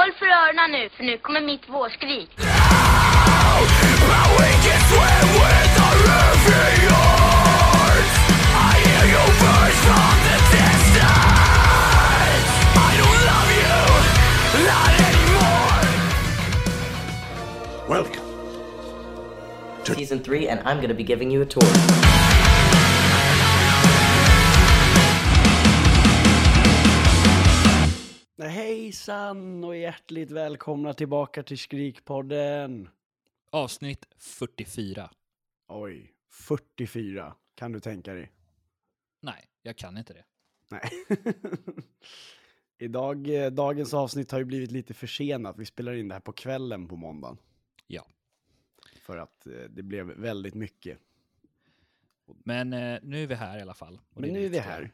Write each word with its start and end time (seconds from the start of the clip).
Håll 0.00 0.12
för 0.12 0.26
öronen 0.26 0.70
nu, 0.70 0.88
för 0.88 1.04
nu 1.04 1.18
kommer 1.18 1.40
mitt 1.40 1.68
vårskrik. 1.68 2.30
Welcome. 17.88 18.20
season 19.84 20.22
three, 20.22 20.48
and 20.48 20.60
I'm 20.60 20.80
gonna 20.80 20.94
be 20.94 21.02
giving 21.02 21.30
you 21.30 21.42
a 21.42 21.46
tour. 21.46 22.39
Hejsan 28.80 29.64
och 29.64 29.76
hjärtligt 29.76 30.30
välkomna 30.30 30.94
tillbaka 30.94 31.42
till 31.42 31.58
Skrikpodden. 31.58 32.88
Avsnitt 33.50 34.06
44. 34.18 35.10
Oj, 35.68 36.14
44. 36.30 37.34
Kan 37.54 37.72
du 37.72 37.80
tänka 37.80 38.14
dig? 38.14 38.32
Nej, 39.20 39.44
jag 39.62 39.76
kan 39.76 39.96
inte 39.96 40.12
det. 40.12 40.24
Nej. 40.68 40.90
Idag, 42.78 43.44
eh, 43.44 43.50
dagens 43.50 43.94
avsnitt 43.94 44.30
har 44.30 44.38
ju 44.38 44.44
blivit 44.44 44.72
lite 44.72 44.94
försenat. 44.94 45.58
Vi 45.58 45.66
spelar 45.66 45.92
in 45.92 46.08
det 46.08 46.14
här 46.14 46.20
på 46.20 46.32
kvällen 46.32 46.88
på 46.88 46.96
måndagen. 46.96 47.38
Ja. 47.86 48.06
För 49.00 49.16
att 49.16 49.46
eh, 49.46 49.52
det 49.52 49.82
blev 49.82 50.06
väldigt 50.06 50.54
mycket. 50.54 50.98
Men 52.44 52.72
eh, 52.72 52.98
nu 53.02 53.22
är 53.22 53.26
vi 53.26 53.34
här 53.34 53.58
i 53.58 53.62
alla 53.62 53.74
fall. 53.74 54.00
Men 54.10 54.32
nu 54.32 54.44
är 54.44 54.48
vi 54.48 54.58
här. 54.58 54.92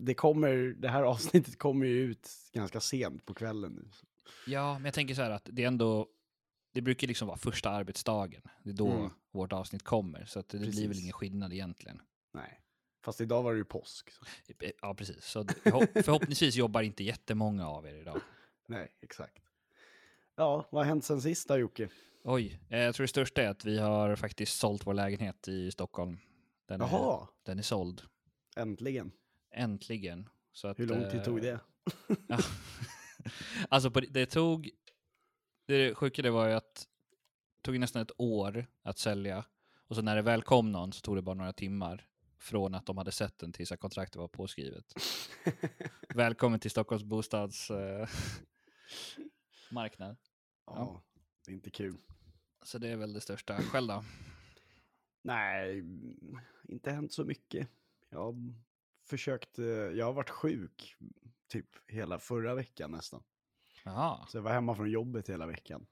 Det, 0.00 0.14
kommer, 0.14 0.54
det 0.78 0.88
här 0.88 1.02
avsnittet 1.12 1.58
kommer 1.58 1.86
ju 1.86 2.00
ut 2.00 2.28
ganska 2.52 2.80
sent 2.80 3.26
på 3.26 3.34
kvällen 3.34 3.72
nu. 3.72 3.88
Ja, 4.46 4.74
men 4.74 4.84
jag 4.84 4.94
tänker 4.94 5.14
så 5.14 5.22
här 5.22 5.30
att 5.30 5.48
det 5.52 5.62
är 5.62 5.66
ändå... 5.66 6.08
Det 6.72 6.80
brukar 6.82 7.06
liksom 7.08 7.28
vara 7.28 7.38
första 7.38 7.70
arbetsdagen. 7.70 8.42
Det 8.62 8.70
är 8.70 8.74
då 8.74 8.90
Mm. 8.90 9.10
vårt 9.32 9.52
avsnitt 9.52 9.82
kommer. 9.82 10.24
Så 10.24 10.38
att 10.38 10.48
det 10.48 10.58
blir 10.58 10.68
väl 10.70 10.86
Precis. 10.88 11.02
ingen 11.02 11.12
skillnad 11.12 11.52
egentligen. 11.52 12.02
Nej. 12.32 12.60
Fast 13.04 13.20
idag 13.20 13.42
var 13.42 13.52
det 13.52 13.58
ju 13.58 13.64
påsk. 13.64 14.10
Så. 14.10 14.24
Ja, 14.82 14.94
precis. 14.94 15.24
Så 15.24 15.44
förhoppningsvis 16.04 16.54
jobbar 16.56 16.82
inte 16.82 17.04
jättemånga 17.04 17.68
av 17.68 17.86
er 17.86 17.94
idag. 17.94 18.20
Nej, 18.68 18.92
exakt. 19.02 19.38
Ja, 20.36 20.68
vad 20.70 20.80
har 20.84 20.88
hänt 20.88 21.04
sen 21.04 21.22
sist 21.22 21.48
då 21.48 21.56
Jocke? 21.58 21.88
Oj, 22.24 22.60
eh, 22.70 22.78
jag 22.78 22.94
tror 22.94 23.04
det 23.04 23.08
största 23.08 23.42
är 23.42 23.48
att 23.48 23.64
vi 23.64 23.78
har 23.78 24.16
faktiskt 24.16 24.58
sålt 24.58 24.86
vår 24.86 24.94
lägenhet 24.94 25.48
i 25.48 25.70
Stockholm. 25.70 26.18
Den 26.68 26.80
är, 26.80 26.84
Jaha, 26.86 27.28
den 27.42 27.58
är 27.58 27.62
såld. 27.62 28.02
äntligen. 28.56 29.12
Äntligen. 29.54 30.28
Så 30.52 30.68
att, 30.68 30.78
Hur 30.78 30.86
lång 30.86 31.10
tid 31.10 31.20
eh, 31.20 31.24
tog 31.24 31.42
det? 31.42 31.60
Ja. 32.28 32.38
alltså 33.68 33.90
på, 33.90 34.00
det 34.00 34.26
tog, 34.26 34.70
det 35.66 35.94
sjuka 35.94 36.22
det 36.22 36.30
var 36.30 36.48
ju 36.48 36.54
att 36.54 36.88
det 37.56 37.62
tog 37.62 37.80
nästan 37.80 38.02
ett 38.02 38.12
år 38.16 38.66
att 38.82 38.98
sälja 38.98 39.44
och 39.86 39.96
så 39.96 40.02
när 40.02 40.16
det 40.16 40.22
väl 40.22 40.42
kom 40.42 40.72
någon 40.72 40.92
så 40.92 41.00
tog 41.00 41.16
det 41.16 41.22
bara 41.22 41.34
några 41.34 41.52
timmar 41.52 42.08
från 42.38 42.74
att 42.74 42.86
de 42.86 42.98
hade 42.98 43.12
sett 43.12 43.38
den 43.38 43.52
tills 43.52 43.72
att 43.72 43.80
kontraktet 43.80 44.16
var 44.16 44.28
påskrivet. 44.28 44.94
Välkommen 46.14 46.60
till 46.60 46.70
Stockholms 46.70 47.04
bostadsmarknad. 47.04 48.08
marknad. 49.70 50.16
Ja, 50.66 51.02
det 51.44 51.52
är 51.52 51.54
inte 51.54 51.70
kul. 51.70 51.96
så 52.62 52.78
det 52.78 52.88
är 52.88 52.96
väl 52.96 53.12
det 53.12 53.20
största. 53.20 53.62
Själv 53.62 53.88
då? 53.88 54.04
Nej, 55.22 55.84
inte 56.68 56.90
hänt 56.90 57.12
så 57.12 57.24
mycket. 57.24 57.68
Jag 58.10 58.54
försökt, 59.14 59.58
eh, 59.58 59.64
jag 59.66 60.06
har 60.06 60.12
varit 60.12 60.30
sjuk 60.30 60.96
typ 61.48 61.66
hela 61.86 62.18
förra 62.18 62.54
veckan 62.54 62.90
nästan. 62.90 63.22
Jaha, 63.84 64.26
Så 64.26 64.36
jag 64.36 64.42
var 64.42 64.52
hemma 64.52 64.74
från 64.74 64.90
jobbet 64.90 65.28
hela 65.28 65.46
veckan. 65.46 65.86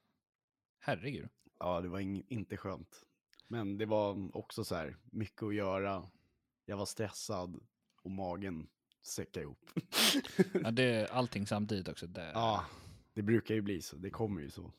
herregud. 0.79 1.29
Ja, 1.59 1.81
det 1.81 1.89
var 1.89 2.01
ing- 2.01 2.25
inte 2.29 2.57
skönt. 2.57 3.05
Men 3.49 3.79
det 3.79 3.87
var 3.87 4.37
också 4.37 4.65
så 4.65 4.75
här, 4.75 4.97
mycket 5.05 5.43
att 5.43 5.55
göra. 5.55 6.11
Jag 6.65 6.77
var 6.77 6.87
stressad 6.87 7.61
och 8.03 8.11
magen 8.11 8.69
säckade 9.03 9.45
ihop. 9.45 9.71
Ja, 10.65 10.71
det 10.71 10.83
är 10.85 11.07
allting 11.13 11.47
samtidigt 11.47 11.89
också. 11.89 12.07
Det, 12.07 12.31
Ja, 12.35 12.65
det 13.15 13.23
brukar 13.23 13.55
ju 13.55 13.61
bli 13.63 13.83
så. 13.83 13.97
Det 13.97 14.11
kommer 14.11 14.41
ju 14.41 14.51
så. 14.51 14.73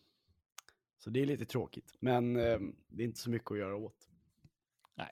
Så 0.97 1.09
det 1.09 1.21
är 1.21 1.25
lite 1.25 1.45
tråkigt. 1.45 1.93
Men 1.99 2.35
eh, 2.35 2.59
det 2.87 3.03
är 3.03 3.07
inte 3.07 3.19
så 3.19 3.29
mycket 3.29 3.51
att 3.51 3.57
göra 3.57 3.75
åt. 3.75 4.09
Nej. 4.95 5.11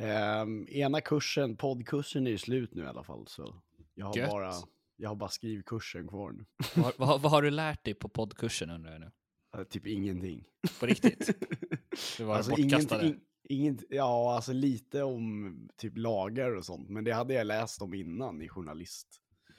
Ehm, 0.00 0.66
ena 0.68 1.00
kursen, 1.00 1.56
poddkursen 1.56 2.26
är 2.26 2.30
ju 2.30 2.38
slut 2.38 2.74
nu 2.74 2.82
i 2.82 2.86
alla 2.86 3.04
fall. 3.04 3.26
Så 3.26 3.62
jag 3.94 4.06
har, 4.06 4.16
Gött. 4.16 4.30
bara, 4.30 4.52
jag 4.96 5.08
har 5.08 5.16
bara 5.16 5.30
skrivkursen 5.30 6.08
kvar 6.08 6.32
nu. 6.32 6.44
Vad, 6.76 6.92
vad, 6.98 7.20
vad 7.22 7.32
har 7.32 7.42
du 7.42 7.50
lärt 7.50 7.84
dig 7.84 7.94
på 7.94 8.08
poddkursen 8.08 8.70
undrar 8.70 8.92
jag 8.92 9.00
nu? 9.00 9.10
Eh, 9.56 9.64
typ 9.64 9.86
ingenting. 9.86 10.44
På 10.80 10.86
riktigt? 10.86 11.26
Det 12.18 12.24
var 12.24 12.36
alltså 12.36 12.50
bortkastade? 12.50 13.02
ingenting, 13.04 13.24
ingen, 13.48 13.78
ja, 13.90 14.34
alltså 14.34 14.52
lite 14.52 15.02
om 15.02 15.68
typ 15.76 15.96
lagar 15.96 16.56
och 16.56 16.64
sånt. 16.64 16.88
Men 16.90 17.04
det 17.04 17.12
hade 17.12 17.34
jag 17.34 17.46
läst 17.46 17.82
om 17.82 17.94
innan 17.94 18.42
i 18.42 18.48
journalist. 18.48 19.08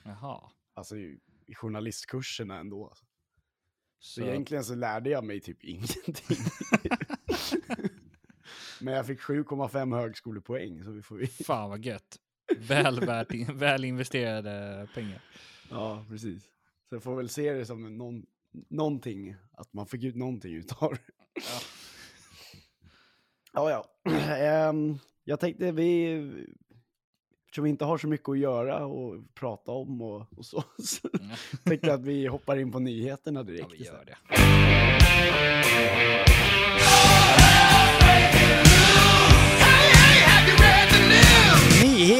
Jaha. 0.03 0.51
Alltså 0.73 0.97
i, 0.97 1.19
i 1.47 1.55
journalistkurserna 1.55 2.59
ändå. 2.59 2.93
Så 3.99 4.21
Så, 4.21 4.21
egentligen 4.27 4.63
så 4.63 4.75
lärde 4.75 5.09
jag 5.09 5.23
mig 5.23 5.39
typ 5.41 5.63
ingenting. 5.63 6.37
Men 8.81 8.93
jag 8.93 9.07
fick 9.07 9.19
7,5 9.19 9.95
högskolepoäng 9.99 10.83
så 10.83 10.91
vi 10.91 11.01
får... 11.01 11.43
Fan 11.43 11.69
vad 11.69 11.85
gött. 11.85 12.17
Väl, 12.57 12.99
värt, 12.99 13.31
in- 13.33 13.57
väl 13.57 13.85
investerade 13.85 14.87
pengar. 14.93 15.21
Ja, 15.69 16.05
precis. 16.09 16.43
Så 16.89 16.95
jag 16.95 17.03
får 17.03 17.15
väl 17.15 17.29
se 17.29 17.53
det 17.53 17.65
som 17.65 17.97
någon, 17.97 18.25
någonting, 18.69 19.35
att 19.53 19.73
man 19.73 19.87
fick 19.87 20.03
ut 20.03 20.15
någonting 20.15 20.53
utav 20.53 20.93
det. 20.93 20.99
Ja. 23.53 23.69
Ja. 24.03 24.11
Ehm, 24.35 24.97
jag 25.23 25.39
tänkte 25.39 25.71
vi, 25.71 26.13
eftersom 27.45 27.63
vi 27.63 27.69
inte 27.69 27.85
har 27.85 27.97
så 27.97 28.07
mycket 28.07 28.29
att 28.29 28.39
göra 28.39 28.85
och 28.85 29.33
prata 29.33 29.71
om 29.71 30.01
och, 30.01 30.27
och 30.37 30.45
så, 30.45 30.63
så 30.83 31.09
tänkte 31.63 31.87
jag 31.87 31.99
att 31.99 32.05
vi 32.05 32.27
hoppar 32.27 32.57
in 32.57 32.71
på 32.71 32.79
nyheterna 32.79 33.43
direkt. 33.43 33.61
Ja, 33.69 33.75
vi 33.79 33.85
gör 33.85 34.05
det. 34.05 34.17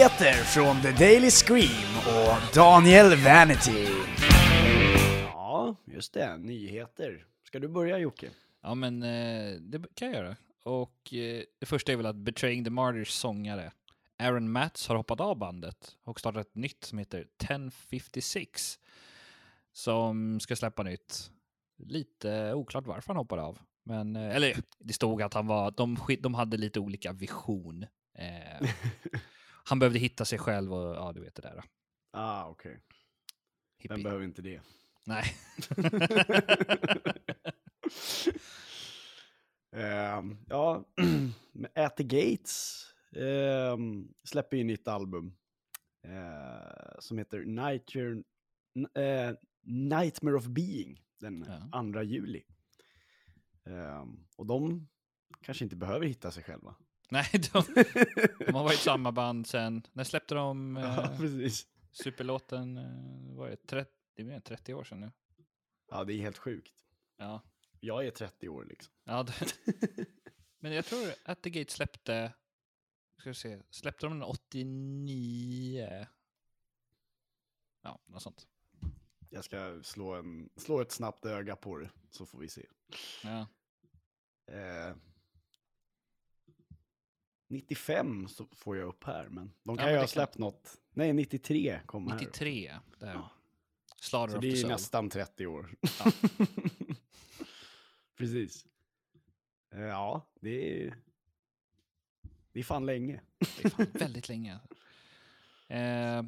Nyheter 0.02 0.34
från 0.34 0.82
The 0.82 0.92
Daily 0.92 1.32
Scream 1.32 1.98
och 2.08 2.54
Daniel 2.56 3.16
Vanity. 3.16 3.88
Ja, 5.26 5.76
just 5.86 6.14
det. 6.14 6.38
Nyheter. 6.38 7.26
Ska 7.48 7.60
du 7.60 7.68
börja 7.68 7.98
Jocke? 7.98 8.30
Ja, 8.62 8.76
men 8.76 9.04
eh, 9.04 9.62
det 9.62 9.96
kan 9.96 10.12
jag 10.12 10.18
göra. 10.18 10.36
Och 10.64 11.14
eh, 11.14 11.44
det 11.60 11.66
första 11.66 11.92
är 11.92 11.96
väl 11.96 12.06
att 12.06 12.16
Betraying 12.16 12.64
the 12.64 12.70
Martyrs 12.70 13.10
sångare 13.10 13.72
Aaron 14.20 14.52
Matts 14.52 14.88
har 14.88 14.96
hoppat 14.96 15.20
av 15.20 15.38
bandet 15.38 15.96
och 16.04 16.20
startat 16.20 16.48
ett 16.48 16.56
nytt 16.56 16.84
som 16.84 16.98
heter 16.98 17.20
1056 17.44 18.80
som 19.74 20.40
ska 20.40 20.56
släppa 20.56 20.84
nytt. 20.84 21.32
Lite 21.78 22.54
oklart 22.54 22.88
varför 22.88 23.08
han 23.08 23.18
hoppade 23.18 23.42
av. 23.42 23.60
Men, 23.84 24.16
eh, 24.16 24.36
eller 24.36 24.58
det 24.80 24.94
stod 24.94 25.22
att 25.22 25.34
han 25.34 25.48
var, 25.48 25.72
de, 25.72 25.98
de 26.20 26.34
hade 26.34 26.58
lite 26.58 26.80
olika 26.80 27.12
vision. 27.12 27.86
Eh, 28.18 28.70
han 29.66 29.80
behövde 29.80 30.00
hitta 30.00 30.26
sig 30.26 30.40
själv 30.40 30.74
och 30.74 30.96
ja, 30.96 31.12
du 31.14 31.22
vet 31.22 31.36
det 31.36 31.42
där. 31.42 31.64
Ah, 32.12 32.46
okej. 32.48 32.80
Hippie. 33.78 33.96
Vem 33.96 34.04
behöver 34.04 34.24
inte 34.24 34.42
det? 34.42 34.62
Nej. 35.06 35.24
Ehm, 39.76 40.38
ja, 40.50 40.86
At 41.76 41.98
the 41.98 42.04
Gates 42.04 42.86
ehm, 43.16 44.14
släpper 44.24 44.58
ju 44.58 44.64
nytt 44.64 44.88
album 44.88 45.38
eh, 46.04 47.00
som 47.00 47.18
heter 47.18 47.40
Nightmare, 47.46 48.24
eh, 48.96 49.36
Nightmare 49.64 50.36
of 50.36 50.48
Being 50.48 51.02
den 51.20 51.46
Ja. 51.72 51.92
2 51.94 52.02
juli. 52.02 52.44
Ehm, 53.66 54.28
och 54.36 54.46
de 54.46 54.88
kanske 55.42 55.64
inte 55.64 55.76
behöver 55.76 56.06
hitta 56.06 56.32
sig 56.32 56.44
själva. 56.44 56.76
Nej, 57.12 57.30
de, 57.54 57.64
de 58.46 58.54
har 58.56 58.64
varit 58.64 58.80
samma 58.80 59.12
band 59.12 59.48
sen, 59.48 59.88
när 59.94 60.04
släppte 60.04 60.36
de 60.36 60.76
Ja, 60.82 61.04
eh, 61.04 61.18
precis. 61.18 61.68
superlåten? 61.92 62.78
Eh, 62.78 63.36
var 63.38 63.50
det 63.50 63.56
30, 63.56 63.92
det 64.16 64.22
är 64.22 64.26
mer 64.26 64.36
än 64.36 64.42
30 64.42 64.74
år 64.74 64.84
sedan 64.84 65.00
nu. 65.00 65.12
Ja, 65.90 66.04
det 66.04 66.14
är 66.14 66.18
helt 66.18 66.38
sjukt. 66.38 66.74
Ja. 67.18 67.42
Jag 67.80 68.06
är 68.06 68.12
30 68.12 68.50
år 68.50 68.66
liksom. 68.66 68.94
ja 69.04 69.24
det, 69.24 69.56
men 70.60 70.74
jag 70.74 70.86
tror 70.86 71.14
att 71.26 71.42
The 71.42 71.50
Gate 71.50 71.72
släppte, 71.72 72.34
ska 73.18 73.30
vi 73.30 73.36
se, 73.36 73.60
släppte 73.70 74.06
de 74.06 74.20
den 74.20 74.24
89? 74.24 76.08
Ja, 77.82 78.00
något 78.06 78.22
sånt. 78.22 78.48
Jag 79.30 79.44
ska 79.44 79.80
slå, 79.84 80.14
en, 80.14 80.50
slå 80.56 80.82
ett 80.82 80.92
snabbt 80.92 81.26
öga 81.26 81.56
på 81.56 81.78
det, 81.78 81.90
så 82.10 82.26
får 82.26 82.40
vi 82.40 82.48
se. 82.50 82.66
Ja. 83.24 83.48
Eh, 84.56 84.96
95 87.52 88.28
så 88.28 88.48
får 88.52 88.78
jag 88.78 88.88
upp 88.88 89.04
här, 89.04 89.28
men 89.30 89.54
de 89.64 89.78
kan 89.78 89.86
men 89.86 89.94
ju 89.94 89.98
ha 89.98 90.02
kan- 90.04 90.08
släppt 90.08 90.38
något. 90.38 90.78
Nej, 90.94 91.14
93 91.14 91.80
kom 91.86 92.08
här. 92.08 92.20
93, 92.20 92.74
där. 93.00 93.14
Ja. 93.14 93.30
Slaughter 94.02 94.34
Så 94.36 94.42
det 94.42 94.48
är 94.52 94.56
Soul. 94.56 94.72
nästan 94.72 95.10
30 95.10 95.48
år. 95.48 95.76
Ja. 95.82 96.12
Precis. 98.18 98.66
Eh, 99.74 99.82
Ja, 99.82 100.28
det 100.42 100.84
är... 100.86 100.96
Det 102.54 102.60
är 102.60 102.64
fan 102.64 102.86
länge. 102.86 103.22
Det 103.58 103.66
är 103.66 103.70
fan 103.70 103.88
väldigt 103.94 104.30
länge. 104.30 104.52
Eh, 105.68 106.24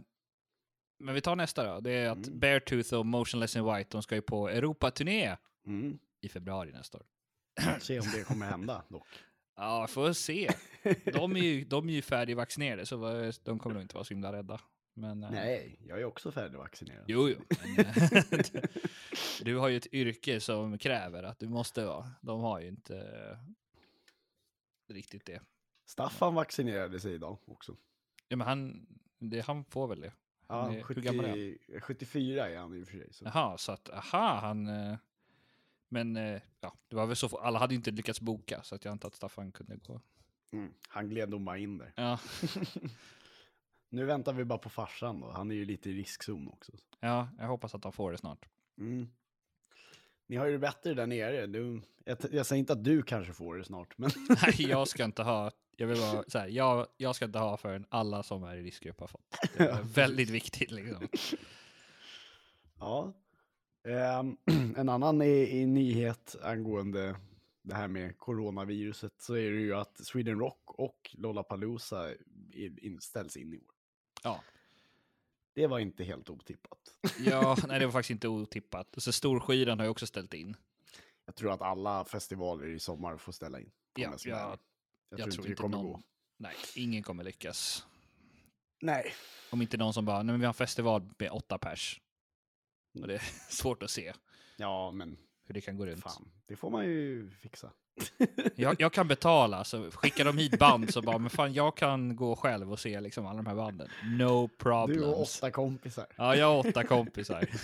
men 0.98 1.14
vi 1.16 1.22
tar 1.22 1.36
nästa 1.36 1.74
då. 1.74 1.80
Det 1.80 1.92
är 1.92 2.10
att 2.10 2.28
Mm. 2.28 2.40
Beartooth 2.40 2.94
och 2.94 3.06
Motionless 3.06 3.56
in 3.56 3.66
White, 3.66 3.90
de 3.90 4.04
ska 4.04 4.16
ju 4.16 4.22
på 4.22 4.50
Europaturné 4.50 5.38
Mm. 5.66 6.00
i 6.22 6.30
februari 6.30 6.72
nästa 6.72 6.98
år. 6.98 7.06
Se 7.80 8.00
om 8.00 8.06
det 8.16 8.24
kommer 8.24 8.46
hända 8.46 8.84
dock. 8.90 9.08
Ja, 9.56 9.88
får 9.88 10.14
se. 10.14 10.50
De 11.14 11.36
är 11.36 11.40
ju, 11.44 11.64
de 11.64 11.90
är 11.90 11.94
ju 11.94 12.02
färdigvaccinerade, 12.02 12.86
så 12.86 12.96
de 13.44 13.60
kommer 13.60 13.74
nog 13.74 13.84
inte 13.84 13.96
vara 13.96 14.04
så 14.04 14.14
himla 14.14 14.34
rädda. 14.34 14.62
Men, 14.96 15.24
eh, 15.24 15.32
Nej, 15.32 15.80
jag 15.88 16.00
är 16.02 16.06
också 16.06 16.32
färdigvaccinerad. 16.32 17.06
Jo, 17.08 17.30
jo. 17.30 17.36
Men, 17.76 17.86
eh, 17.86 18.64
du 19.42 19.58
har 19.58 19.68
ju 19.70 19.78
ett 19.78 19.94
yrke 19.94 20.40
som 20.40 20.78
kräver 20.78 21.24
att 21.24 21.40
du 21.40 21.48
måste 21.50 21.86
vara. 21.86 22.12
De 22.22 22.42
har 22.42 22.60
ju 22.60 22.68
inte 22.68 22.98
eh, 22.98 24.94
riktigt 24.94 25.26
det. 25.26 25.42
Staffan 25.86 26.36
vaccinerade 26.36 27.00
sig 27.00 27.14
idag 27.14 27.40
också. 27.46 27.76
Ja, 28.28 28.36
men 28.38 28.48
han, 28.48 28.88
det, 29.20 29.42
han 29.42 29.66
får 29.66 29.88
väl 29.88 30.02
det. 30.02 30.14
Ja, 30.48 30.62
Han 30.62 30.74
är- 30.76 30.84
hur 30.88 30.96
gammal 31.02 31.26
är 31.26 31.30
han? 31.30 31.38
70, 31.38 31.80
74 31.82 32.50
är 32.50 32.58
han 32.58 32.76
i 32.76 32.84
och 32.84 32.88
för 32.88 32.98
sig. 32.98 33.14
Så. 33.14 33.26
Jaha, 33.26 33.58
så 33.58 33.72
att, 33.72 33.90
aha, 33.90 34.40
han... 34.42 34.68
Men 35.94 36.16
eh, 36.18 36.42
ja, 36.62 36.74
det 36.88 36.96
var 36.96 37.06
väl 37.06 37.16
så, 37.16 37.38
alla 37.38 37.60
hade 37.60 37.76
inte 37.76 37.92
lyckats 37.92 38.22
boka, 38.22 38.64
så 38.64 38.76
att 38.76 38.86
jag 38.86 38.92
antar 38.92 39.08
att 39.08 39.16
Staffan 39.16 39.52
kunde 39.52 39.76
gå. 39.76 40.02
Mm. 40.54 40.74
Han 40.88 41.10
gled 41.10 41.30
nog 41.30 41.42
bara 41.42 41.58
in 41.58 41.78
där. 41.78 41.94
Ja, 41.96 42.20
Nu 43.90 44.06
väntar 44.06 44.34
vi 44.34 44.46
bara 44.46 44.60
på 44.60 44.70
farsan 44.70 45.20
då. 45.20 45.32
Han 45.32 45.52
är 45.52 45.56
ju 45.56 45.66
lite 45.66 45.90
i 45.90 45.94
riskzon 45.94 46.48
också. 46.48 46.72
ja 47.00 47.30
jag 47.38 47.48
hoppas 47.48 47.76
att 47.76 47.84
han 47.84 47.94
får 47.94 48.12
det 48.12 48.18
snart. 48.18 48.46
Mm. 48.78 49.08
Ni 50.28 50.36
har 50.36 50.46
ju 50.46 50.52
det 50.52 50.60
bättre 50.60 50.94
där 50.94 51.08
nere. 51.08 51.48
Du, 51.48 51.82
jag, 52.06 52.18
jag 52.32 52.46
säger 52.46 52.60
inte 52.60 52.74
att 52.74 52.84
du 52.84 53.04
kanske 53.04 53.34
får 53.34 53.58
det 53.58 53.64
snart, 53.64 53.98
men 53.98 54.12
Nej, 54.42 54.70
jag 54.70 54.88
ska 54.88 55.04
inte 55.04 55.24
ha... 55.24 55.52
Jag 55.78 55.88
vill 55.88 56.00
vara 56.00 56.24
så 56.28 56.40
här, 56.40 56.48
jag, 56.48 56.88
jag 56.98 57.16
ska 57.16 57.26
inte 57.26 57.40
ha 57.40 57.58
förrän 57.58 57.86
alla 57.90 58.24
som 58.24 58.44
är 58.44 58.56
i 58.56 58.64
riskgrupp 58.64 59.00
har 59.00 59.08
fått. 59.08 59.38
Det 59.58 59.64
är 59.64 59.84
väldigt 59.84 60.30
viktigt 60.30 60.72
liksom. 60.72 61.08
ja. 62.80 63.14
Ehm, 63.84 64.38
en 64.78 64.90
annan 64.90 65.22
i, 65.22 65.62
i 65.62 65.66
nyhet 65.66 66.36
angående 66.44 67.16
det 67.62 67.76
här 67.76 67.88
med 67.88 68.18
coronaviruset 68.18 69.14
så 69.18 69.34
är 69.34 69.52
det 69.52 69.60
ju 69.60 69.76
att 69.76 70.06
Sweden 70.06 70.40
Rock 70.40 70.62
och 70.66 71.12
Lollapalooza 71.14 72.10
ställs 73.00 73.38
in 73.38 73.54
i 73.54 73.58
år. 73.58 73.74
Ja. 74.24 74.44
Det 75.56 75.68
var 75.68 75.80
inte 75.80 76.04
helt 76.04 76.30
otippat. 76.30 76.80
Ja, 77.20 77.58
nej 77.68 77.80
det 77.80 77.86
var 77.86 77.92
faktiskt 77.94 78.12
inte 78.12 78.28
otippat. 78.28 78.88
Så 78.98 79.12
Storskyran 79.12 79.80
har 79.80 79.86
ju 79.86 79.92
också 79.92 80.08
ställt 80.08 80.34
in. 80.34 80.56
Jag 81.26 81.36
tror 81.36 81.52
att 81.52 81.62
alla 81.62 82.06
festivaler 82.06 82.68
i 82.68 82.80
sommar 82.80 83.18
får 83.18 83.32
ställa 83.32 83.60
in. 83.60 83.72
Ja, 83.96 84.14
ja, 84.24 84.58
jag, 85.10 85.20
jag 85.20 85.32
tror 85.32 85.48
inte 85.48 85.50
det 85.50 85.56
kommer 85.56 85.78
gå. 85.78 86.02
Nej, 86.38 86.56
ingen 86.76 87.04
kommer 87.04 87.24
lyckas. 87.24 87.86
Nej. 88.82 89.14
Om 89.50 89.62
inte 89.62 89.78
någon 89.78 89.94
som 89.94 90.06
bara, 90.06 90.18
nej 90.18 90.34
men 90.34 90.40
vi 90.40 90.46
har 90.46 90.50
en 90.50 90.54
festival 90.54 91.10
med 91.18 91.32
åtta 91.32 91.58
pers. 91.58 92.02
Och 93.02 93.08
det 93.08 93.14
är 93.16 93.22
svårt 93.50 93.84
att 93.84 93.90
se 93.92 94.14
Ja, 94.58 94.92
men 94.92 95.18
hur 95.46 95.54
det 95.54 95.62
kan 95.62 95.78
gå 95.78 95.86
runt. 95.86 96.04
fan, 96.04 96.32
det 96.46 96.56
får 96.56 96.70
man 96.70 96.86
ju 96.86 97.32
fixa. 97.32 97.72
Jag, 98.56 98.82
jag 98.82 98.94
kan 98.94 99.08
betala, 99.08 99.64
så 99.64 99.92
skickar 99.92 100.26
de 100.26 100.38
hit 100.38 100.60
band 100.60 100.94
så 100.94 101.02
bara, 101.02 101.18
men 101.18 101.30
fan 101.30 101.54
jag 101.54 101.78
kan 101.78 102.16
gå 102.16 102.36
själv 102.36 102.72
och 102.72 102.80
se 102.80 103.02
liksom 103.02 103.26
alla 103.26 103.38
de 103.38 103.46
här 103.46 103.56
banden. 103.56 103.90
No 104.04 104.48
problems. 104.58 105.02
Du 105.02 105.08
och 105.08 105.22
åtta 105.22 105.52
kompisar. 105.52 106.06
Ja, 106.16 106.36
jag 106.36 106.46
har 106.46 106.70
åtta 106.70 106.84
kompisar. 106.84 107.50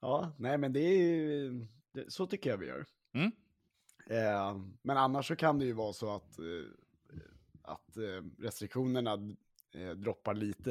Ja, 0.00 0.32
nej 0.38 0.58
men 0.58 0.72
det 0.72 0.80
är 0.80 0.98
ju, 0.98 1.66
det, 1.92 2.12
så 2.12 2.26
tycker 2.26 2.50
jag 2.50 2.56
vi 2.58 2.66
gör. 2.66 2.86
Mm. 3.14 3.32
Eh, 4.10 4.56
men 4.82 4.96
annars 4.96 5.28
så 5.28 5.36
kan 5.36 5.58
det 5.58 5.64
ju 5.64 5.72
vara 5.72 5.92
så 5.92 6.14
att, 6.16 6.38
eh, 6.38 6.44
att 7.62 7.96
eh, 7.96 8.24
restriktionerna 8.38 9.12
eh, 9.74 9.90
droppar 9.90 10.34
lite 10.34 10.62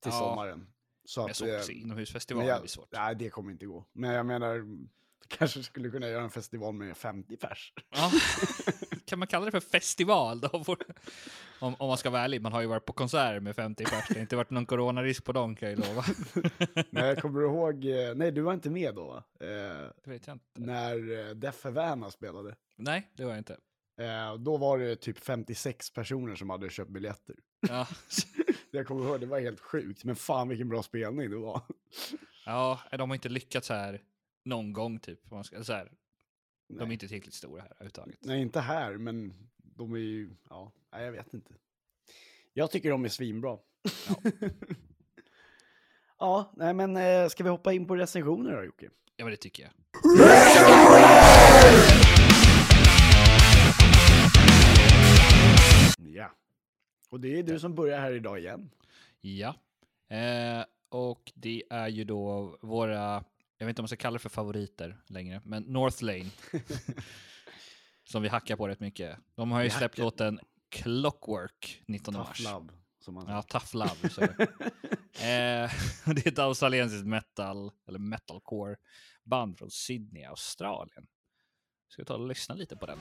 till 0.00 0.12
Ja, 0.12 0.18
sommaren. 0.18 0.66
Så 1.08 1.20
Men 1.22 1.30
att, 1.30 1.36
så 1.36 1.56
också 1.58 1.72
eh, 1.72 1.80
inomhusfestival 1.82 2.38
men 2.42 2.48
jag- 2.48 2.60
blir 2.60 2.68
svårt. 2.68 2.88
Nej, 2.92 3.14
det 3.14 3.30
kommer 3.30 3.50
inte 3.50 3.66
gå. 3.66 3.84
Men 3.92 4.10
jag 4.14 4.26
menar, 4.26 4.54
du 4.54 4.88
kanske 5.28 5.62
skulle 5.62 5.90
kunna 5.90 6.08
göra 6.08 6.22
en 6.24 6.30
festival 6.30 6.74
med 6.74 6.96
50 6.96 7.36
pers. 7.36 7.72
Ja. 7.90 8.10
kan 9.04 9.18
man 9.18 9.28
kalla 9.28 9.44
det 9.44 9.50
för 9.50 9.60
festival 9.60 10.40
då? 10.40 10.48
Om, 11.60 11.74
om 11.78 11.88
man 11.88 11.98
ska 11.98 12.10
vara 12.10 12.22
ärlig, 12.22 12.42
man 12.42 12.52
har 12.52 12.60
ju 12.60 12.66
varit 12.66 12.84
på 12.84 12.92
konserter 12.92 13.40
med 13.40 13.56
50 13.56 13.84
pers. 13.84 14.08
Det 14.08 14.14
har 14.14 14.20
inte 14.20 14.36
varit 14.36 14.50
någon 14.50 14.66
coronarisk 14.66 15.24
på 15.24 15.32
dem 15.32 15.56
kan 15.56 15.68
jag 15.70 15.78
ju 15.78 15.84
lova. 15.84 16.04
Nej, 16.90 17.16
kommer 17.16 17.40
du 17.40 17.46
ihåg, 17.46 17.84
eh, 17.84 18.14
nej 18.14 18.32
du 18.32 18.40
var 18.40 18.54
inte 18.54 18.70
med 18.70 18.94
då 18.94 19.04
va? 19.06 19.24
Eh, 19.40 19.90
Det 20.04 20.10
vet 20.10 20.26
jag 20.26 20.34
inte. 20.34 20.44
när 20.54 21.28
eh, 21.28 21.34
Def 21.34 21.64
Havana 21.64 22.10
spelade. 22.10 22.56
Nej, 22.76 23.10
det 23.16 23.24
var 23.24 23.30
jag 23.30 23.38
inte. 23.38 23.56
Eh, 24.00 24.34
då 24.38 24.56
var 24.56 24.78
det 24.78 24.96
typ 24.96 25.18
56 25.18 25.90
personer 25.92 26.34
som 26.36 26.50
hade 26.50 26.70
köpt 26.70 26.90
biljetter. 26.90 27.36
Ja, 27.68 27.86
Jag 28.72 28.86
kommer 28.86 29.04
ihåg, 29.04 29.20
det 29.20 29.26
var 29.26 29.40
helt 29.40 29.60
sjukt. 29.60 30.04
Men 30.04 30.16
fan 30.16 30.48
vilken 30.48 30.68
bra 30.68 30.82
spelning 30.82 31.30
det 31.30 31.36
var. 31.36 31.62
ja 32.44 32.80
de 32.90 33.10
har 33.10 33.14
inte 33.14 33.28
lyckats 33.28 33.68
här 33.68 34.02
någon 34.44 34.72
gång 34.72 34.98
typ. 34.98 35.30
Man 35.30 35.44
ska, 35.44 35.64
så 35.64 35.72
här, 35.72 35.92
de 36.68 36.88
är 36.88 36.92
inte 36.92 37.08
tillräckligt 37.08 37.34
stora 37.34 37.62
här 37.62 37.70
överhuvudtaget. 37.70 38.18
Nej, 38.20 38.40
inte 38.40 38.60
här, 38.60 38.96
men 38.96 39.34
de 39.56 39.94
är 39.94 39.98
ju, 39.98 40.30
ja, 40.50 40.72
nej, 40.92 41.04
jag 41.04 41.12
vet 41.12 41.34
inte. 41.34 41.54
Jag 42.52 42.70
tycker 42.70 42.90
de 42.90 43.04
är 43.04 43.08
svinbra. 43.08 43.58
Ja, 44.08 44.16
ja 46.18 46.52
nej 46.56 46.74
men 46.74 46.96
eh, 46.96 47.28
ska 47.28 47.44
vi 47.44 47.50
hoppa 47.50 47.72
in 47.72 47.86
på 47.86 47.96
recensioner 47.96 48.56
då 48.56 48.64
Jocke? 48.64 48.90
Ja, 49.16 49.24
men 49.24 49.30
det 49.30 49.36
tycker 49.36 49.62
jag. 49.62 49.72
Ja. 56.14 56.30
Och 57.10 57.20
det 57.20 57.38
är 57.38 57.42
du 57.42 57.60
som 57.60 57.74
börjar 57.74 58.00
här 58.00 58.12
idag 58.12 58.38
igen. 58.38 58.70
Ja. 59.20 59.54
Eh, 60.16 60.64
och 60.88 61.32
det 61.34 61.62
är 61.70 61.88
ju 61.88 62.04
då 62.04 62.56
våra, 62.62 63.24
jag 63.58 63.66
vet 63.66 63.68
inte 63.68 63.80
om 63.80 63.84
man 63.84 63.88
ska 63.88 63.96
kalla 63.96 64.12
det 64.14 64.18
för 64.18 64.28
favoriter 64.28 64.96
längre, 65.06 65.40
men 65.44 65.62
North 65.62 66.04
Lane. 66.04 66.30
som 68.04 68.22
vi 68.22 68.28
hackar 68.28 68.56
på 68.56 68.68
rätt 68.68 68.80
mycket. 68.80 69.18
De 69.34 69.50
har 69.50 69.60
ju 69.60 69.64
Vi 69.64 69.70
släppt 69.70 69.82
hackar. 69.94 70.02
låten 70.02 70.40
Clockwork 70.68 71.82
19 71.86 72.14
Tough 72.14 72.28
mars. 72.28 72.40
love, 72.40 72.66
som 73.00 73.14
man 73.14 73.26
Ja, 73.28 73.42
Tough 73.42 73.76
Love. 73.76 74.08
Så. 74.10 74.20
det. 74.20 74.30
eh, 75.14 75.70
det 76.14 76.26
är 76.26 76.28
ett 76.28 76.38
australiensiskt 76.38 77.06
metal, 77.06 77.70
eller 77.88 77.98
metalcore 77.98 78.76
band 79.24 79.58
från 79.58 79.70
Sydney, 79.70 80.24
Australien. 80.24 81.06
Ska 81.88 82.02
vi 82.02 82.06
ta 82.06 82.14
och 82.14 82.28
lyssna 82.28 82.54
lite 82.54 82.76
på 82.76 82.86
den? 82.86 82.98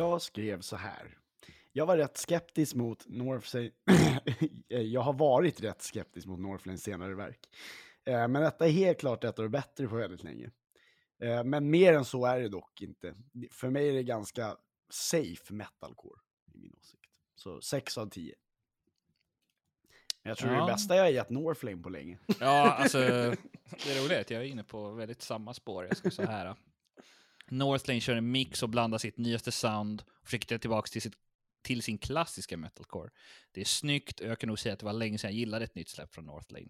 Jag 0.00 0.22
skrev 0.22 0.60
så 0.60 0.76
här. 0.76 1.18
Jag 1.72 1.86
var 1.86 1.96
rätt 1.96 2.16
skeptisk 2.16 2.74
mot 2.74 3.04
Northlane. 3.08 3.70
jag 4.68 5.00
har 5.00 5.12
varit 5.12 5.60
rätt 5.62 5.82
skeptisk 5.82 6.26
mot 6.26 6.40
Northlanes 6.40 6.82
senare 6.82 7.14
verk. 7.14 7.40
Eh, 8.04 8.28
Men 8.28 8.42
detta 8.42 8.66
är 8.66 8.70
helt 8.70 9.00
klart 9.00 9.24
ett 9.24 9.38
av 9.38 9.42
de 9.42 9.48
bättre 9.48 9.88
på 9.88 9.96
väldigt 9.96 10.22
länge. 10.22 10.50
Eh, 11.22 11.44
Men 11.44 11.70
mer 11.70 11.92
än 11.92 12.04
så 12.04 12.26
är 12.26 12.40
det 12.40 12.48
dock 12.48 12.82
inte. 12.82 13.14
För 13.50 13.70
mig 13.70 13.88
är 13.88 13.92
det 13.92 14.02
ganska 14.02 14.56
safe 14.90 15.54
metalcore 15.54 16.20
i 16.54 16.58
min 16.58 16.72
åsikt. 16.80 17.10
Så 17.34 17.60
6 17.60 17.98
av 17.98 18.06
10. 18.08 18.34
Jag 20.22 20.36
tror 20.38 20.52
Ja. 20.52 20.66
det 20.66 20.72
bästa 20.72 20.96
jag 20.96 21.02
har 21.02 21.10
gett 21.10 21.30
Northlane 21.30 21.82
på 21.82 21.88
länge. 21.88 22.18
Ja, 22.40 22.70
alltså 22.72 22.98
det 23.84 24.02
roliga 24.04 24.16
är 24.16 24.20
att 24.20 24.30
jag 24.30 24.40
är 24.42 24.46
inne 24.46 24.64
på 24.64 24.90
väldigt 24.90 25.22
samma 25.22 25.54
spår. 25.54 25.84
Jag 25.84 25.96
ska 25.96 26.10
säga 26.10 26.30
här. 26.30 26.56
Northlane 27.50 28.00
kör 28.00 28.16
en 28.16 28.30
mix 28.30 28.62
och 28.62 28.68
blandar 28.68 28.98
sitt 28.98 29.18
nyaste 29.18 29.52
sound 29.52 30.02
och 30.20 30.26
försöker 30.26 30.46
ta 30.48 30.58
tillbaka 30.58 30.86
till, 30.88 31.02
sitt, 31.02 31.14
till 31.64 31.82
sin 31.82 31.98
klassiska 31.98 32.56
metalcore. 32.56 33.10
Det 33.52 33.60
är 33.60 33.64
snyggt 33.64 34.20
och 34.20 34.26
jag 34.26 34.38
kan 34.38 34.48
nog 34.48 34.58
säga 34.58 34.72
att 34.72 34.78
det 34.78 34.86
var 34.86 34.92
länge 34.92 35.18
sedan 35.18 35.30
jag 35.30 35.38
gillade 35.38 35.64
ett 35.64 35.74
nytt 35.74 35.88
släpp 35.88 36.14
från 36.14 36.24
Northlane. 36.26 36.68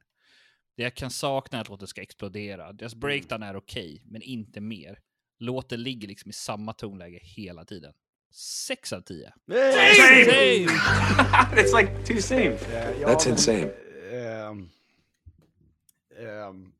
Det 0.76 0.82
jag 0.82 0.94
kan 0.94 1.10
sakna 1.10 1.58
är 1.58 1.62
att 1.62 1.68
låten 1.68 1.88
ska 1.88 2.02
explodera. 2.02 2.72
Deras 2.72 2.94
breakdown 2.94 3.42
är 3.42 3.56
okej, 3.56 4.02
men 4.04 4.22
inte 4.22 4.60
mer. 4.60 4.98
Låten 5.38 5.82
ligger 5.82 6.08
liksom 6.08 6.30
i 6.30 6.32
samma 6.32 6.72
tonläge 6.72 7.18
hela 7.22 7.64
tiden. 7.64 7.92
6 8.32 8.92
av 8.92 9.00
10. 9.00 9.32
Same! 9.48 10.66
It's 11.62 11.80
like 11.80 12.04
two 12.06 12.20
same. 12.22 12.44
Eh, 12.46 13.00
ja, 13.00 13.08
That's 13.08 13.24
men, 13.24 13.32
insane. 13.32 13.70
ehm, 14.12 14.48
ehm, 14.48 14.70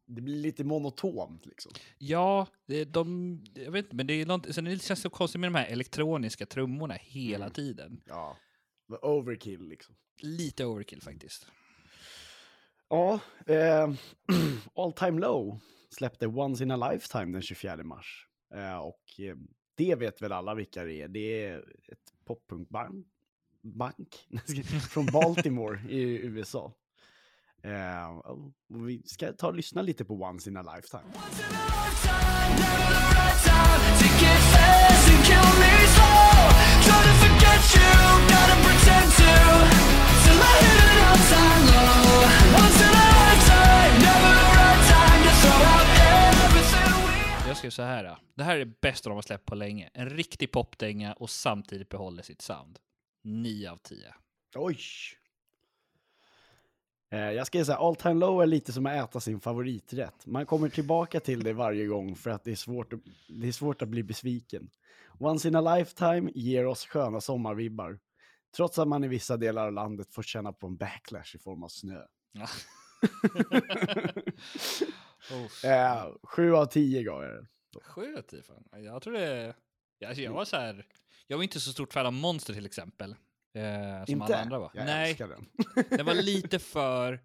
det 0.06 0.20
blir 0.20 0.36
lite 0.36 0.64
monotont 0.64 1.46
liksom. 1.46 1.72
Ja, 1.98 2.46
de, 2.86 3.38
jag 3.54 3.70
vet 3.72 3.84
inte, 3.84 3.96
men 3.96 4.06
det, 4.06 4.12
är 4.14 4.26
något, 4.26 4.54
sen 4.54 4.64
det 4.64 4.82
känns 4.82 5.00
så 5.00 5.10
konstigt 5.10 5.40
med 5.40 5.52
de 5.52 5.58
här 5.58 5.66
elektroniska 5.66 6.46
trummorna 6.46 6.94
hela 6.94 7.44
Mm. 7.44 7.52
tiden. 7.54 8.02
Ja, 8.06 8.36
overkill 9.02 9.68
liksom. 9.68 9.94
Lite 10.18 10.64
overkill 10.64 11.02
faktiskt. 11.02 11.46
Ja, 12.88 13.20
eh, 13.46 13.92
All 14.74 14.92
Time 14.92 15.20
Low 15.20 15.60
släppte 15.90 16.26
Once 16.26 16.64
in 16.64 16.70
a 16.70 16.90
Lifetime 16.92 17.32
den 17.32 17.42
24 17.42 17.76
mars. 17.84 18.26
Eh, 18.54 18.78
och 18.78 19.20
eh, 19.20 19.36
det 19.74 19.94
vet 19.94 20.22
väl 20.22 20.32
alla 20.32 20.54
vilka 20.54 20.84
det 20.84 20.94
är. 21.02 21.08
Det 21.08 21.44
är 21.44 21.58
ett 21.92 22.14
poppunkband 22.24 23.06
bank 23.62 24.28
från 24.90 25.06
Baltimore 25.06 25.80
i 25.88 26.02
USA. 26.26 26.72
Eh, 27.62 28.22
vi 28.68 29.02
ska 29.04 29.32
ta 29.32 29.46
och 29.46 29.54
lyssna 29.54 29.82
lite 29.82 30.04
på 30.04 30.14
Once 30.14 30.50
in 30.50 30.56
a 30.56 30.74
Lifetime. 30.76 31.02
Jag 47.48 47.56
skrev 47.56 47.70
så 47.70 47.82
här. 47.82 48.16
Det 48.34 48.44
här 48.44 48.54
är 48.54 48.58
det 48.58 48.80
bästa 48.80 49.08
de 49.08 49.14
har 49.14 49.22
släppt 49.22 49.46
på 49.46 49.54
länge. 49.54 49.90
En 49.94 50.10
riktig 50.10 50.52
popdänga 50.52 51.12
och 51.12 51.30
samtidigt 51.30 51.88
behåller 51.88 52.22
sitt 52.22 52.42
sound. 52.42 52.78
9 53.24 53.70
av 53.70 53.76
10. 53.76 54.14
Oj! 54.54 54.78
Eh, 57.12 57.32
jag 57.32 57.46
ska 57.46 57.64
säga, 57.64 57.78
All 57.78 57.96
Time 57.96 58.20
Low 58.20 58.42
är 58.42 58.46
lite 58.46 58.72
som 58.72 58.86
att 58.86 59.08
äta 59.08 59.20
sin 59.20 59.40
favoriträtt. 59.40 60.26
Man 60.26 60.46
kommer 60.46 60.68
tillbaka 60.68 61.20
till 61.20 61.42
det 61.42 61.52
varje 61.52 61.86
gång 61.86 62.16
för 62.16 62.30
att 62.30 62.44
det 62.44 62.50
är 62.50 62.56
svårt 62.56 62.92
att, 62.92 63.00
det 63.28 63.48
är 63.48 63.52
svårt 63.52 63.82
att 63.82 63.88
bli 63.88 64.02
besviken. 64.02 64.70
Once 65.18 65.48
in 65.48 65.56
a 65.56 65.76
Lifetime 65.76 66.30
ger 66.34 66.66
oss 66.66 66.86
sköna 66.86 67.20
sommarvibbar. 67.20 67.98
Trots 68.56 68.78
att 68.78 68.88
man 68.88 69.04
i 69.04 69.08
vissa 69.08 69.36
delar 69.36 69.66
av 69.66 69.72
landet 69.72 70.14
får 70.14 70.22
känna 70.22 70.52
på 70.52 70.66
en 70.66 70.76
backlash 70.76 71.34
i 71.34 71.38
form 71.38 71.62
av 71.62 71.68
snö. 71.68 72.02
Ja. 72.32 72.46
oh, 75.30 75.70
Eh, 75.70 76.06
sju 76.22 76.54
av 76.54 76.66
tio 76.66 77.02
gav 77.02 77.22
jag 77.22 77.34
det. 77.34 77.46
Sju 77.82 78.16
av 78.16 78.22
tio 78.22 78.42
fan. 78.42 78.64
Jag 78.84 79.02
tror 79.02 79.14
det... 79.14 79.54
Alltså 80.06 80.22
jag 80.22 80.32
var 80.32 80.44
så 80.44 80.56
här... 80.56 80.86
Jag 81.26 81.36
var 81.36 81.44
inte 81.44 81.60
så 81.60 81.72
stort 81.72 81.92
fan 81.92 82.06
av 82.06 82.12
Monster 82.12 82.54
till 82.54 82.66
exempel. 82.66 83.14
Eh, 83.52 84.04
som 84.04 84.12
Inte? 84.12 84.24
alla 84.24 84.42
andra 84.42 84.58
var. 84.58 84.70
Jag 84.74 84.84
Nej, 84.86 85.14
den. 85.14 85.48
det 85.90 86.02
var 86.02 86.14
lite 86.22 86.58
för... 86.58 87.20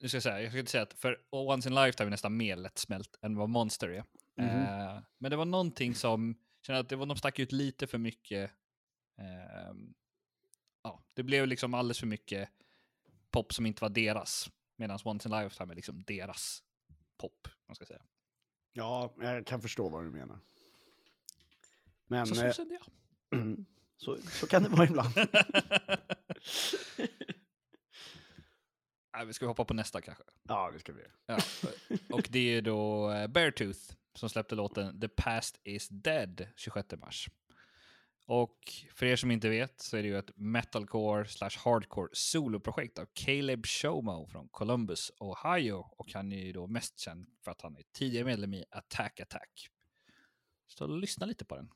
Nu 0.00 0.08
ska 0.08 0.16
jag 0.16 0.22
säga, 0.22 0.40
jag 0.42 0.50
ska 0.52 0.58
inte 0.58 0.70
säga 0.70 0.82
att 0.82 0.92
för 0.94 1.20
Once 1.30 1.68
in 1.68 1.74
Lifetime 1.74 2.08
är 2.08 2.10
nästan 2.10 2.36
mer 2.36 2.56
lättsmält 2.56 3.18
än 3.22 3.36
vad 3.36 3.48
Monster 3.48 3.88
är. 3.88 4.04
Mhm. 4.36 4.48
Eh, 4.48 5.02
men 5.18 5.30
det 5.30 5.36
var 5.36 5.44
någonting 5.44 5.94
som, 5.94 6.34
kände 6.66 6.80
att 6.80 6.88
det 6.88 6.96
var, 6.96 7.06
de 7.06 7.16
stack 7.16 7.38
ut 7.38 7.52
lite 7.52 7.86
för 7.86 7.98
mycket. 7.98 8.50
ehm, 9.18 9.94
ja, 10.82 11.04
det 11.14 11.22
blev 11.22 11.46
liksom 11.46 11.74
alldeles 11.74 11.98
för 12.00 12.06
mycket 12.06 12.48
pop 13.30 13.54
som 13.54 13.66
inte 13.66 13.82
var 13.84 13.88
deras. 13.88 14.50
Medan 14.76 14.98
Once 15.04 15.28
in 15.28 15.34
Lifetime 15.42 15.72
är 15.72 15.76
liksom 15.76 16.02
deras 16.06 16.62
pop, 17.16 17.48
man 17.66 17.74
ska 17.76 17.84
säga. 17.84 18.02
Ja, 18.72 19.14
jag 19.20 19.46
kan 19.46 19.60
förstå 19.62 19.88
vad 19.88 20.04
du 20.04 20.10
menar. 20.10 20.38
Men 22.06 22.26
Så, 22.26 22.34
så 22.34 22.44
eh, 22.44 22.52
kände 22.52 22.74
jag. 22.74 22.84
så, 23.96 24.18
så 24.22 24.46
kan 24.46 24.62
det 24.62 24.68
vara 24.68 24.84
ibland. 24.84 25.14
Nej, 29.16 29.26
vi 29.26 29.32
ska 29.32 29.46
hoppa 29.46 29.64
på 29.64 29.74
nästa 29.74 30.00
kanske. 30.00 30.24
Ja, 30.42 30.70
det 30.72 30.78
ska 30.78 30.92
vi. 30.92 31.02
Ja, 31.26 31.38
och 32.12 32.28
det 32.30 32.38
är 32.38 32.62
då 32.62 33.12
eh, 33.12 33.26
Beartooth 33.26 33.80
som 34.14 34.28
släppte 34.28 34.54
låten 34.54 35.00
The 35.00 35.08
Past 35.08 35.60
Is 35.64 35.88
Dead 35.88 36.46
26 36.56 36.88
mars. 37.00 37.28
Och 38.26 38.58
för 38.94 39.06
er 39.06 39.16
som 39.16 39.30
inte 39.30 39.48
vet 39.48 39.80
så 39.80 39.96
är 39.96 40.02
det 40.02 40.08
ju 40.08 40.18
ett 40.18 40.30
metalcore 40.36 41.28
slash 41.28 41.58
hardcore 41.64 42.08
soloprojekt 42.12 42.98
av 42.98 43.06
Caleb 43.14 43.66
Shomo 43.66 44.26
från 44.26 44.48
Columbus, 44.48 45.12
Ohio. 45.18 45.86
Och 45.96 46.12
han 46.12 46.32
är 46.32 46.44
ju 46.44 46.52
då 46.52 46.66
mest 46.66 46.98
känd 46.98 47.26
för 47.44 47.50
att 47.50 47.60
han 47.60 47.76
är 47.76 47.82
tidigare 47.92 48.24
medlem 48.24 48.54
i 48.54 48.64
Attack 48.70 49.20
Attack. 49.20 49.68
Så 50.66 50.86
lyssna 50.86 51.26
lite 51.26 51.44
på 51.44 51.56
den. 51.56 51.68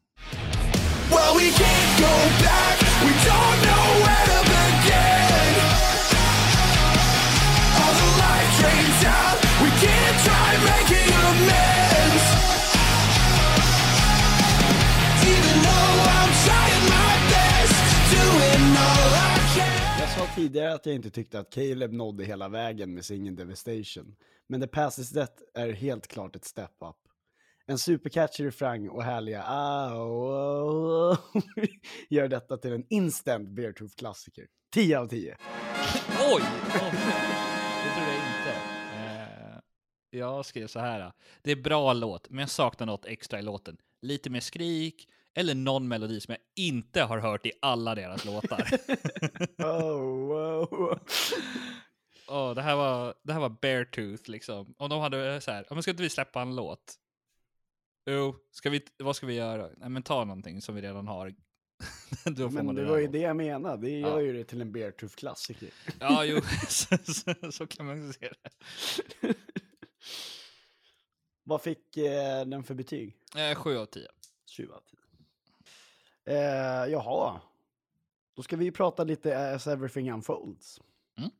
Well, 1.10 1.34
we 1.36 1.50
can't 1.50 1.92
go 2.00 2.14
back. 2.44 2.76
We 3.04 3.12
don't 3.28 3.58
know 3.66 3.84
where 4.04 4.26
to 4.32 4.40
begin. 4.54 5.52
All 7.80 7.94
the 8.00 8.08
light 8.22 8.50
drains 8.60 9.02
out. 9.18 9.38
We 9.64 9.70
can't 9.84 10.16
try 10.26 10.48
making 10.72 11.10
amends. 11.26 12.24
Even 15.32 15.56
though 15.66 15.94
I'm 16.18 16.32
trying 16.46 16.84
my 16.96 17.12
best, 17.32 17.78
doing 18.14 18.64
all 18.86 19.10
I 19.14 19.36
can. 19.54 20.00
Jag 20.00 20.08
sa 20.08 20.26
tidigare 20.34 20.74
att 20.74 20.86
jag 20.86 20.94
inte 20.94 21.10
tyckte 21.10 21.38
att 21.38 21.50
Caleb 21.50 21.92
nådde 21.92 22.24
hela 22.24 22.48
vägen 22.48 22.94
med 22.94 23.04
singeln 23.04 23.36
Devastation. 23.36 24.14
Men 24.46 24.60
The 24.60 24.66
Past 24.66 24.98
Is 24.98 25.10
Death 25.10 25.42
är 25.54 25.72
helt 25.72 26.08
klart 26.08 26.36
ett 26.36 26.44
step 26.44 26.70
up. 26.80 27.07
En 27.70 27.78
supercatchy 27.78 28.44
refräng 28.46 28.88
och 28.88 29.02
härliga 29.02 29.42
"Au, 29.42 30.32
au, 30.32 31.10
au" 31.12 31.16
gör 32.10 32.28
detta 32.28 32.56
till 32.56 32.72
en 32.72 32.84
instant 32.90 33.48
Beartooth-klassiker. 33.48 34.46
10 34.74 34.98
av 34.98 35.06
10. 35.06 35.36
Oj! 36.34 36.42
Det 36.72 36.78
tror 37.94 38.06
jag 38.06 38.16
inte. 38.16 38.54
Eh, 38.94 39.60
jag 40.10 40.46
skrev 40.46 40.66
så 40.66 40.80
här. 40.80 41.12
Det 41.42 41.50
är 41.50 41.56
bra 41.56 41.92
låt, 41.92 42.30
men 42.30 42.38
jag 42.38 42.50
saknar 42.50 42.86
något 42.86 43.06
extra 43.06 43.38
i 43.38 43.42
låten. 43.42 43.76
Lite 44.02 44.30
mer 44.30 44.40
skrik 44.40 45.08
eller 45.34 45.54
någon 45.54 45.88
melodi 45.88 46.20
som 46.20 46.32
jag 46.32 46.64
inte 46.64 47.02
har 47.02 47.18
hört 47.18 47.46
i 47.46 47.52
alla 47.62 47.94
deras 47.94 48.24
låtar. 48.24 48.68
Oh, 49.58 50.26
wow. 50.26 50.98
Åh, 52.28 52.54
det, 52.54 52.62
här 52.62 52.76
var, 52.76 53.14
det 53.22 53.32
här 53.32 53.40
var 53.40 53.56
Beartooth 53.60 54.30
liksom. 54.30 54.74
Om 54.78 54.90
de 54.90 55.00
hade 55.00 55.40
så 55.40 55.50
här, 55.50 55.64
"Ja, 55.68 55.74
men 55.74 55.82
ska 55.82 55.90
inte 55.90 56.02
vi 56.02 56.10
släppa 56.10 56.42
en 56.42 56.56
låt? 56.56 56.94
Jo, 58.10 58.34
ska 58.50 58.70
vi, 58.70 58.82
vad 58.98 59.16
ska 59.16 59.26
vi 59.26 59.34
göra? 59.34 59.70
Nej 59.76 59.88
men 59.88 60.02
ta 60.02 60.24
någonting 60.24 60.62
som 60.62 60.74
vi 60.74 60.82
redan 60.82 61.06
har. 61.08 61.34
Då 62.24 62.50
får 62.50 62.62
Men 62.62 62.74
det 62.74 62.82
där 62.82 62.90
var 62.90 62.98
ju 62.98 63.06
det 63.08 63.18
jag 63.18 63.36
menade. 63.36 63.82
Det 63.82 63.98
Ja. 63.98 64.08
gör 64.08 64.20
ju 64.20 64.32
det 64.32 64.44
till 64.44 64.60
en 64.60 64.72
Beartooth-klassiker. 64.72 65.70
Ja, 66.00 66.24
jo, 66.24 66.40
så, 66.68 66.96
så, 67.12 67.52
så 67.52 67.66
kan 67.66 67.86
man 67.86 68.12
se 68.12 68.32
det. 68.42 69.34
Vad 71.44 71.62
fick 71.62 71.96
eh, 71.96 72.44
den 72.46 72.64
för 72.64 72.74
betyg? 72.74 73.16
Eh, 73.36 73.54
sju 73.54 73.76
av 73.76 73.86
tio. 73.86 74.08
20 74.46 74.72
av 74.72 74.80
10. 76.24 76.34
Eh, 76.34 76.86
jaha. 76.92 77.40
Då 78.36 78.42
ska 78.42 78.56
vi 78.56 78.70
prata 78.70 79.04
lite 79.04 79.54
As 79.54 79.66
Everything 79.66 80.12
Unfolds. 80.12 80.80
Mm. 81.18 81.30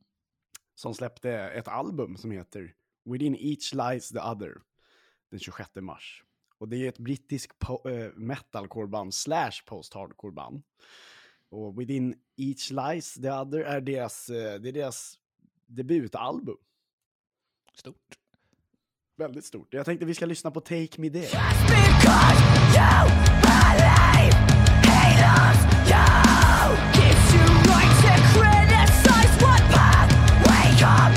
Som 0.74 0.94
släppte 0.94 1.30
ett 1.32 1.68
album 1.68 2.16
som 2.16 2.30
heter 2.30 2.74
Within 3.04 3.36
Each 3.36 3.74
Lies 3.74 4.08
the 4.08 4.18
Other 4.20 4.54
den 5.30 5.40
26 5.40 5.70
mars. 5.74 6.24
Och 6.60 6.68
det 6.68 6.76
är 6.76 6.88
ett 6.88 6.98
brittiskt 6.98 7.58
po- 7.58 7.90
eh, 7.90 8.12
metalcore-band 8.16 9.14
slash 9.14 9.52
post-hardcore-band. 9.66 10.62
Och 11.50 11.80
Within 11.80 12.14
Each 12.36 12.70
Lies 12.70 13.14
the 13.14 13.30
Other 13.30 13.60
är 13.60 13.80
deras, 13.80 14.28
eh, 14.30 14.60
det 14.60 14.68
är 14.68 14.72
deras 14.72 15.18
debutalbum. 15.66 16.56
Stort. 17.74 18.18
Väldigt 19.16 19.44
stort. 19.44 19.74
Jag 19.74 19.84
tänkte 19.86 20.06
vi 20.06 20.14
ska 20.14 20.26
lyssna 20.26 20.50
på 20.50 20.60
Take 20.60 21.00
Me 21.00 21.10
There. 21.10 21.28
Gives 25.98 27.34
you 27.34 27.46
right 27.66 27.94
to 28.04 28.12
criticize 28.34 29.34
what 29.42 29.62
path 29.74 30.10
we 30.44 30.58
come 30.78 31.14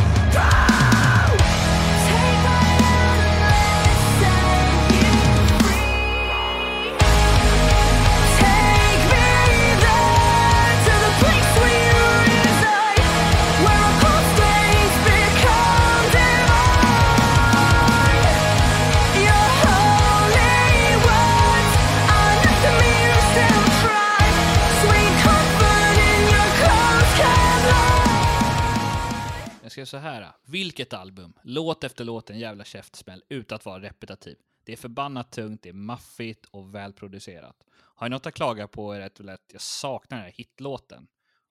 så 29.91 29.97
här. 29.97 30.31
Vilket 30.45 30.93
album? 30.93 31.33
Låt 31.43 31.83
efter 31.83 32.05
låt 32.05 32.29
en 32.29 32.39
jävla 32.39 32.63
käftsmäll 32.63 33.23
utan 33.29 33.55
att 33.55 33.65
vara 33.65 33.81
repetitiv. 33.81 34.37
Det 34.63 34.73
är 34.73 34.77
förbannat 34.77 35.31
tungt, 35.31 35.61
det 35.61 35.69
är 35.69 35.73
maffigt 35.73 36.45
och 36.45 36.75
välproducerat. 36.75 37.63
Har 37.71 38.05
jag 38.05 38.11
något 38.11 38.25
att 38.25 38.33
klaga 38.33 38.67
på 38.67 38.93
är 38.93 38.99
rätt 38.99 39.19
väl 39.19 39.29
att 39.29 39.49
jag 39.51 39.61
saknar 39.61 40.17
den 40.17 40.25
här 40.25 40.31
hitlåten. 40.31 41.07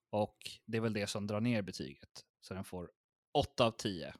Och 0.09 0.37
det 0.65 0.77
är 0.77 0.81
väl 0.81 0.93
det 0.93 1.07
som 1.07 1.27
drar 1.27 1.41
ner 1.41 1.61
betyget. 1.61 2.25
Så 2.41 2.53
den 2.53 2.63
får 2.63 2.91
8 3.31 3.65
av 3.65 3.71
10. 3.71 4.13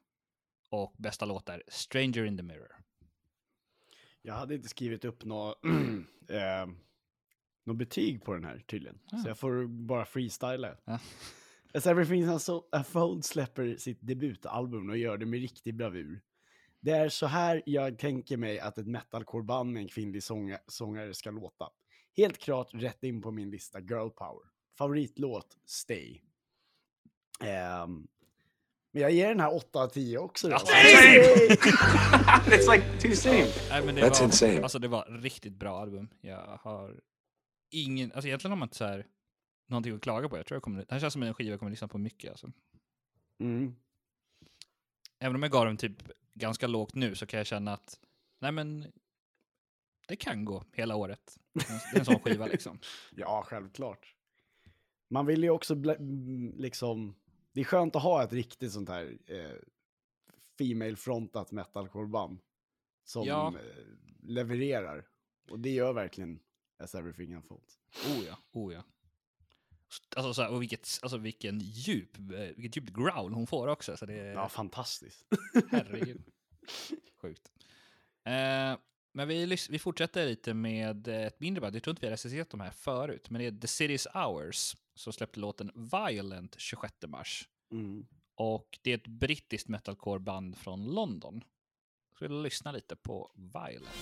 Och 0.69 0.93
bästa 0.97 1.25
låt 1.25 1.49
är 1.49 1.63
Stranger 1.67 2.25
in 2.25 2.37
the 2.37 2.43
Mirror. 2.43 2.75
Jag 4.21 4.33
hade 4.33 4.55
inte 4.55 4.69
skrivit 4.69 5.05
upp 5.05 5.25
något 5.25 5.57
eh, 6.29 6.67
nå 7.63 7.73
betyg 7.73 8.23
på 8.23 8.33
den 8.33 8.43
här 8.43 8.63
tydligen. 8.67 8.99
Så 9.23 9.29
jag 9.29 9.39
får 9.39 9.67
bara 9.67 10.05
freestyla. 10.05 10.77
Ja. 10.85 10.99
As 11.73 11.87
Everything 11.87 12.25
Has 12.25 12.49
Unfold 12.49 13.25
släpper 13.25 13.75
sitt 13.75 13.99
debutalbum 14.01 14.89
och 14.89 14.97
gör 14.97 15.17
det 15.17 15.25
med 15.25 15.39
riktig 15.39 15.75
bravur. 15.75 16.21
Det 16.79 16.91
är 16.91 17.09
så 17.09 17.25
här 17.25 17.61
jag 17.65 17.99
tänker 17.99 18.37
mig 18.37 18.59
att 18.59 18.77
ett 18.77 18.87
metalcore-band 18.87 19.73
med 19.73 19.81
en 19.81 19.87
kvinnlig 19.87 20.23
sånga, 20.23 20.59
sångare 20.67 21.13
ska 21.13 21.31
låta. 21.31 21.69
Helt 22.17 22.37
klart 22.37 22.69
rätt 22.73 23.03
in 23.03 23.21
på 23.21 23.31
min 23.31 23.49
lista 23.49 23.79
Girl 23.79 24.09
Power. 24.09 24.43
Favoritlåt 24.77 25.57
Stay. 25.65 26.21
Ehm, 27.43 28.07
men 28.93 29.01
jag 29.01 29.11
ger 29.11 29.29
den 29.29 29.39
här 29.39 29.55
8 29.55 29.79
av 29.79 29.87
10 29.87 30.17
också. 30.17 30.49
Då. 30.49 30.55
It's 30.55 32.71
like 32.71 32.83
two 32.99 33.15
same. 33.15 33.47
Nej, 33.69 33.85
men 33.85 33.95
det 33.95 34.01
That's 34.01 34.19
var, 34.19 34.25
insane. 34.25 34.61
Alltså 34.61 34.79
det 34.79 34.87
var 34.87 35.21
riktigt 35.21 35.53
bra 35.53 35.81
album. 35.81 36.09
Jag 36.21 36.59
har 36.61 36.99
ingen, 37.69 38.11
alltså 38.11 38.27
egentligen 38.27 38.51
har 38.51 38.57
man 38.57 38.65
inte 38.65 38.77
så 38.77 38.85
här 38.85 39.05
någonting 39.71 39.95
att 39.95 40.01
klaga 40.01 40.29
på. 40.29 40.37
Jag 40.37 40.45
tror 40.45 40.55
jag 40.55 40.63
kommer, 40.63 40.77
det 40.79 40.91
här 40.91 40.99
känns 40.99 41.13
som 41.13 41.23
en 41.23 41.33
skiva 41.33 41.49
jag 41.49 41.59
kommer 41.59 41.69
lyssna 41.69 41.87
på 41.87 41.97
mycket 41.97 42.31
alltså. 42.31 42.51
Mm. 43.39 43.75
Även 45.19 45.35
om 45.35 45.43
jag 45.43 45.51
gav 45.51 45.65
den 45.65 45.77
typ 45.77 46.03
ganska 46.33 46.67
lågt 46.67 46.95
nu 46.95 47.15
så 47.15 47.25
kan 47.25 47.37
jag 47.37 47.47
känna 47.47 47.73
att, 47.73 47.99
nej 48.39 48.51
men, 48.51 48.91
det 50.07 50.15
kan 50.15 50.45
gå 50.45 50.63
hela 50.73 50.95
året. 50.95 51.37
Det 51.53 51.95
är 51.95 51.99
en 51.99 52.05
sån 52.05 52.19
skiva 52.19 52.45
liksom. 52.45 52.79
Ja, 53.15 53.43
självklart. 53.47 54.15
Man 55.09 55.25
vill 55.25 55.43
ju 55.43 55.49
också 55.49 55.75
bli, 55.75 55.95
liksom, 56.57 57.15
det 57.51 57.59
är 57.61 57.65
skönt 57.65 57.95
att 57.95 58.03
ha 58.03 58.23
ett 58.23 58.33
riktigt 58.33 58.71
sånt 58.71 58.89
här 58.89 59.17
eh, 59.27 59.55
female-frontat 60.57 61.51
metalcore-band 61.51 62.39
som 63.03 63.25
Ja. 63.27 63.47
eh, 63.47 63.85
levererar. 64.23 65.07
Och 65.49 65.59
det 65.59 65.69
gör 65.69 65.93
verkligen 65.93 66.39
As 66.77 66.95
Everything 66.95 67.35
Unfolds. 67.35 67.79
Oh 68.07 68.25
ja, 68.25 68.37
oh 68.51 68.73
ja. 68.73 68.83
Alltså, 70.15 70.33
så 70.33 70.41
här, 70.41 70.49
och 70.51 70.61
vilket, 70.61 70.99
alltså 71.01 71.17
vilken 71.17 71.59
djup, 71.59 72.17
eh, 72.17 72.23
vilket 72.55 72.75
djupt 72.77 72.93
growl 72.93 73.33
hon 73.33 73.47
får 73.47 73.67
också. 73.67 73.97
Så 73.97 74.05
det 74.05 74.13
är, 74.13 74.33
Ja, 74.33 74.49
fantastiskt. 74.49 75.25
herregud. 75.71 76.23
Sjukt. 77.21 77.51
Eh, 78.23 78.77
men 79.13 79.27
vi, 79.27 79.57
vi 79.69 79.79
fortsätter 79.79 80.25
lite 80.25 80.53
med 80.53 81.07
ett 81.07 81.39
mindre 81.39 81.61
band. 81.61 81.75
Jag 81.75 81.83
tror 81.83 81.91
inte 81.91 82.01
vi 82.01 82.07
har 82.07 82.11
recenserat 82.11 82.49
de 82.49 82.59
här 82.59 82.71
förut, 82.71 83.29
men 83.29 83.41
det 83.41 83.47
är 83.47 83.51
The 83.51 83.67
City's 83.67 84.07
Hours 84.25 84.75
som 84.95 85.13
släppte 85.13 85.39
låten 85.39 85.71
Violent 85.75 86.55
26 86.59 86.93
mars. 87.07 87.47
Mm. 87.71 88.05
Och 88.35 88.79
det 88.81 88.91
är 88.91 88.95
ett 88.95 89.07
brittiskt 89.07 89.67
metalcore-band 89.67 90.57
från 90.57 90.85
London. 90.93 91.43
Så 92.19 92.27
vi 92.27 92.33
lyssna 92.43 92.71
lite 92.71 92.95
på 92.95 93.31
Violent 93.35 93.95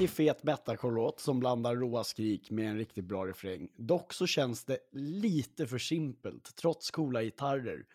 riktigt 0.00 0.16
fet 0.16 0.42
metalcore-låt 0.42 1.20
som 1.20 1.40
blandar 1.40 1.76
råa 1.76 2.04
skrik 2.04 2.50
med 2.50 2.70
en 2.70 2.78
riktigt 2.78 3.04
bra 3.04 3.26
refräng. 3.26 3.68
Dock 3.76 4.12
så 4.12 4.26
känns 4.26 4.64
det 4.64 4.78
lite 4.92 5.66
för 5.66 5.78
simpelt. 5.78 6.56
Trots 6.56 6.90
coola 6.90 7.22
gitarrer 7.22 7.86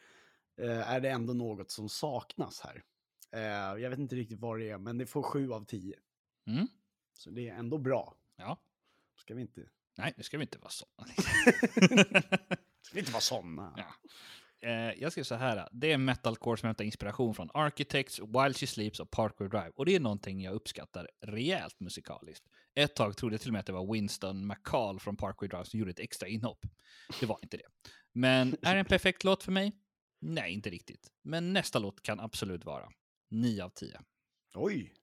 eh, 0.62 0.91
är 0.91 1.00
det 1.00 1.10
ändå 1.10 1.34
något 1.34 1.72
som 1.72 1.89
saknas 1.89 2.60
här. 2.60 2.84
Eh, 3.32 3.42
jag 3.82 3.90
vet 3.90 4.00
inte 4.00 4.16
riktigt 4.16 4.40
vad 4.40 4.60
det 4.60 4.70
är, 4.70 4.78
men 4.78 4.98
det 4.98 5.06
får 5.06 5.24
7 5.24 5.52
av 5.52 5.66
10. 5.66 5.96
Mm. 6.48 6.68
Så 7.14 7.30
det 7.30 7.50
är 7.50 7.56
ändå 7.56 7.78
bra. 7.78 8.15
Ja, 8.36 8.58
Ska 9.22 9.36
vi 9.36 9.41
inte, 9.41 9.62
nej, 9.98 10.13
nu 10.17 10.24
ska 10.24 10.38
vi 10.38 10.41
inte 10.41 10.58
vara 10.58 10.70
såna. 10.70 11.08
ska 12.82 12.94
vi 12.94 13.00
inte 13.00 13.12
vara 13.12 13.22
såna? 13.22 13.74
Ja. 13.78 13.94
Eh, 14.70 15.02
jag 15.02 15.12
skrev 15.12 15.24
så 15.24 15.36
här. 15.36 15.70
Det 15.72 15.91
är 15.91 15.98
metalcore 15.98 16.58
som 16.58 16.67
hämtar 16.67 16.86
inspiration 16.86 17.36
från 17.36 17.50
Architects, 17.54 18.20
While 18.20 18.54
She 18.54 18.67
Sleeps 18.67 19.00
och 19.00 19.12
Parkway 19.12 19.48
Drive. 19.48 19.72
Och 19.76 19.86
det 19.86 19.96
är 19.96 20.00
någonting 20.00 20.41
jag 20.41 20.54
uppskattar 20.54 21.10
rejält 21.22 21.80
musikaliskt. 21.80 22.46
Ett 22.76 22.96
tag 22.96 23.17
trodde 23.17 23.34
jag 23.34 23.41
till 23.41 23.50
och 23.50 23.54
med 23.54 23.60
att 23.60 23.65
det 23.65 23.74
var 23.74 23.94
Winston 23.94 24.48
McCall 24.48 25.00
från 25.00 25.17
Parkway 25.17 25.50
Drive 25.50 25.65
som 25.65 25.80
gjorde 25.80 25.91
ett 25.91 26.00
extra 26.00 26.28
inhopp. 26.28 26.65
Det 27.20 27.26
var 27.26 27.39
inte 27.41 27.58
det. 27.58 27.91
Men 28.13 28.56
är 28.62 28.74
det 28.74 28.80
en 28.80 28.86
perfekt 28.86 29.24
låt 29.24 29.44
för 29.44 29.52
mig? 29.52 29.72
Nej, 30.22 30.54
inte 30.54 30.70
riktigt. 30.70 31.12
Men 31.22 31.54
nästa 31.54 31.80
låt 31.80 32.02
kan 32.02 32.20
absolut 32.20 32.65
vara 32.65 32.89
9 33.32 33.63
av 33.63 33.70
10. 33.70 34.00
Oj! 34.56 34.94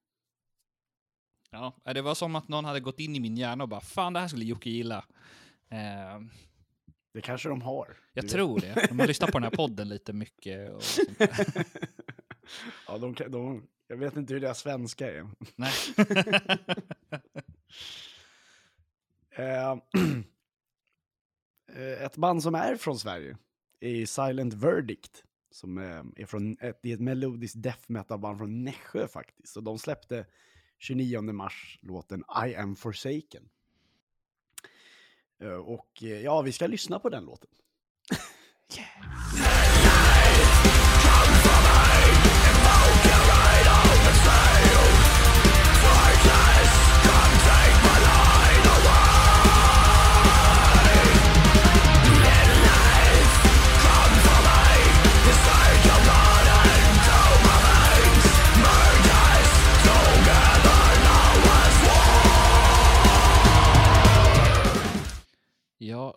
Ja, 1.51 1.77
det 1.85 2.03
var 2.03 2.15
som 2.15 2.37
att 2.37 2.49
någon 2.49 2.65
hade 2.65 2.81
gått 2.81 3.01
in 3.01 3.17
i 3.17 3.21
min 3.21 3.37
hjärna 3.37 3.65
och 3.65 3.69
bara 3.69 3.81
fan 3.81 4.13
det 4.13 4.21
här 4.21 4.29
skulle 4.29 4.45
Jocke 4.45 4.71
gilla. 4.71 5.05
Eh, 5.69 6.21
Det 7.13 7.21
kanske 7.21 7.49
de 7.49 7.63
har. 7.63 7.97
jag 8.13 8.29
tror 8.29 8.61
det. 8.61 8.87
De 8.89 9.01
har 9.01 9.07
lyssnat 9.07 9.33
på 9.33 9.39
den 9.39 9.43
här 9.51 9.57
podden 9.57 9.89
lite 9.89 10.13
mycket. 10.13 10.71
Och 10.73 10.83
sånt 10.83 11.19
där. 11.19 11.47
ja, 12.87 12.99
de, 12.99 13.15
de, 13.29 13.69
jag 13.87 13.97
vet 13.97 14.17
inte 14.17 14.33
hur 14.35 14.41
deras 14.41 14.59
svenska 14.59 15.13
är. 15.13 15.29
Nej. 15.57 15.73
Eh, 19.31 19.71
eh, 21.73 22.03
ett 22.05 22.17
band 22.17 22.43
som 22.43 22.55
är 22.55 22.77
från 22.77 22.99
Sverige 22.99 23.37
är 23.81 24.07
Silent 24.07 24.55
Verdict. 24.55 25.25
Som 25.59 25.79
eh, 25.79 26.05
är 26.17 26.27
från 26.27 26.57
ett, 26.61 26.79
det 26.83 26.91
är 26.91 26.95
ett 26.95 27.01
melodiskt 27.01 27.63
death 27.63 27.85
metal-band 27.87 28.39
från 28.39 28.65
Nässjö 28.65 29.09
faktiskt. 29.09 29.57
Och 29.57 29.63
de 29.63 29.79
släppte 29.79 30.27
29 30.79 31.21
mars 31.21 31.79
låten 31.83 32.25
I 32.47 32.55
am 32.55 32.77
forsaken. 32.77 33.49
Eh, 35.39 35.49
och 35.49 36.03
eh, 36.03 36.21
ja, 36.21 36.43
vi 36.43 36.53
ska 36.53 36.67
lyssna 36.67 36.99
på 36.99 37.09
den 37.09 37.25
låten. 37.25 37.51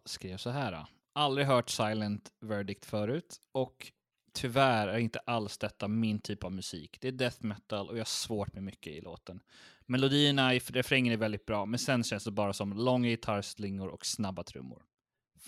Skrev 0.05 0.37
så 0.37 0.49
här. 0.49 0.85
Aldrig 1.13 1.47
hört 1.47 1.69
Silent 1.69 2.31
Verdict 2.39 2.85
förut 2.85 3.41
och 3.51 3.91
tyvärr 4.33 4.87
är 4.87 4.97
inte 4.97 5.19
alls 5.19 5.57
detta 5.57 5.87
min 5.87 6.19
typ 6.19 6.43
av 6.43 6.51
musik. 6.51 6.97
Det 7.01 7.07
är 7.07 7.11
death 7.11 7.45
metal 7.45 7.89
och 7.89 7.95
jag 7.95 7.99
har 7.99 8.05
svårt 8.05 8.53
med 8.53 8.63
mycket 8.63 8.93
i 8.93 9.01
låten. 9.01 9.41
Melodierna 9.85 10.55
i 10.55 10.59
refrängen 10.59 11.13
är 11.13 11.17
väldigt 11.17 11.45
bra, 11.45 11.65
men 11.65 11.79
sen 11.79 12.03
känns 12.03 12.23
det 12.23 12.31
bara 12.31 12.53
som 12.53 12.73
långa 12.73 13.09
gitarrslingor 13.09 13.87
och 13.87 14.05
snabba 14.05 14.43
trummor. 14.43 14.83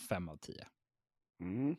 Fem 0.10 0.30
av 0.30 0.38
tio. 0.38 0.68
Mm. 1.42 1.76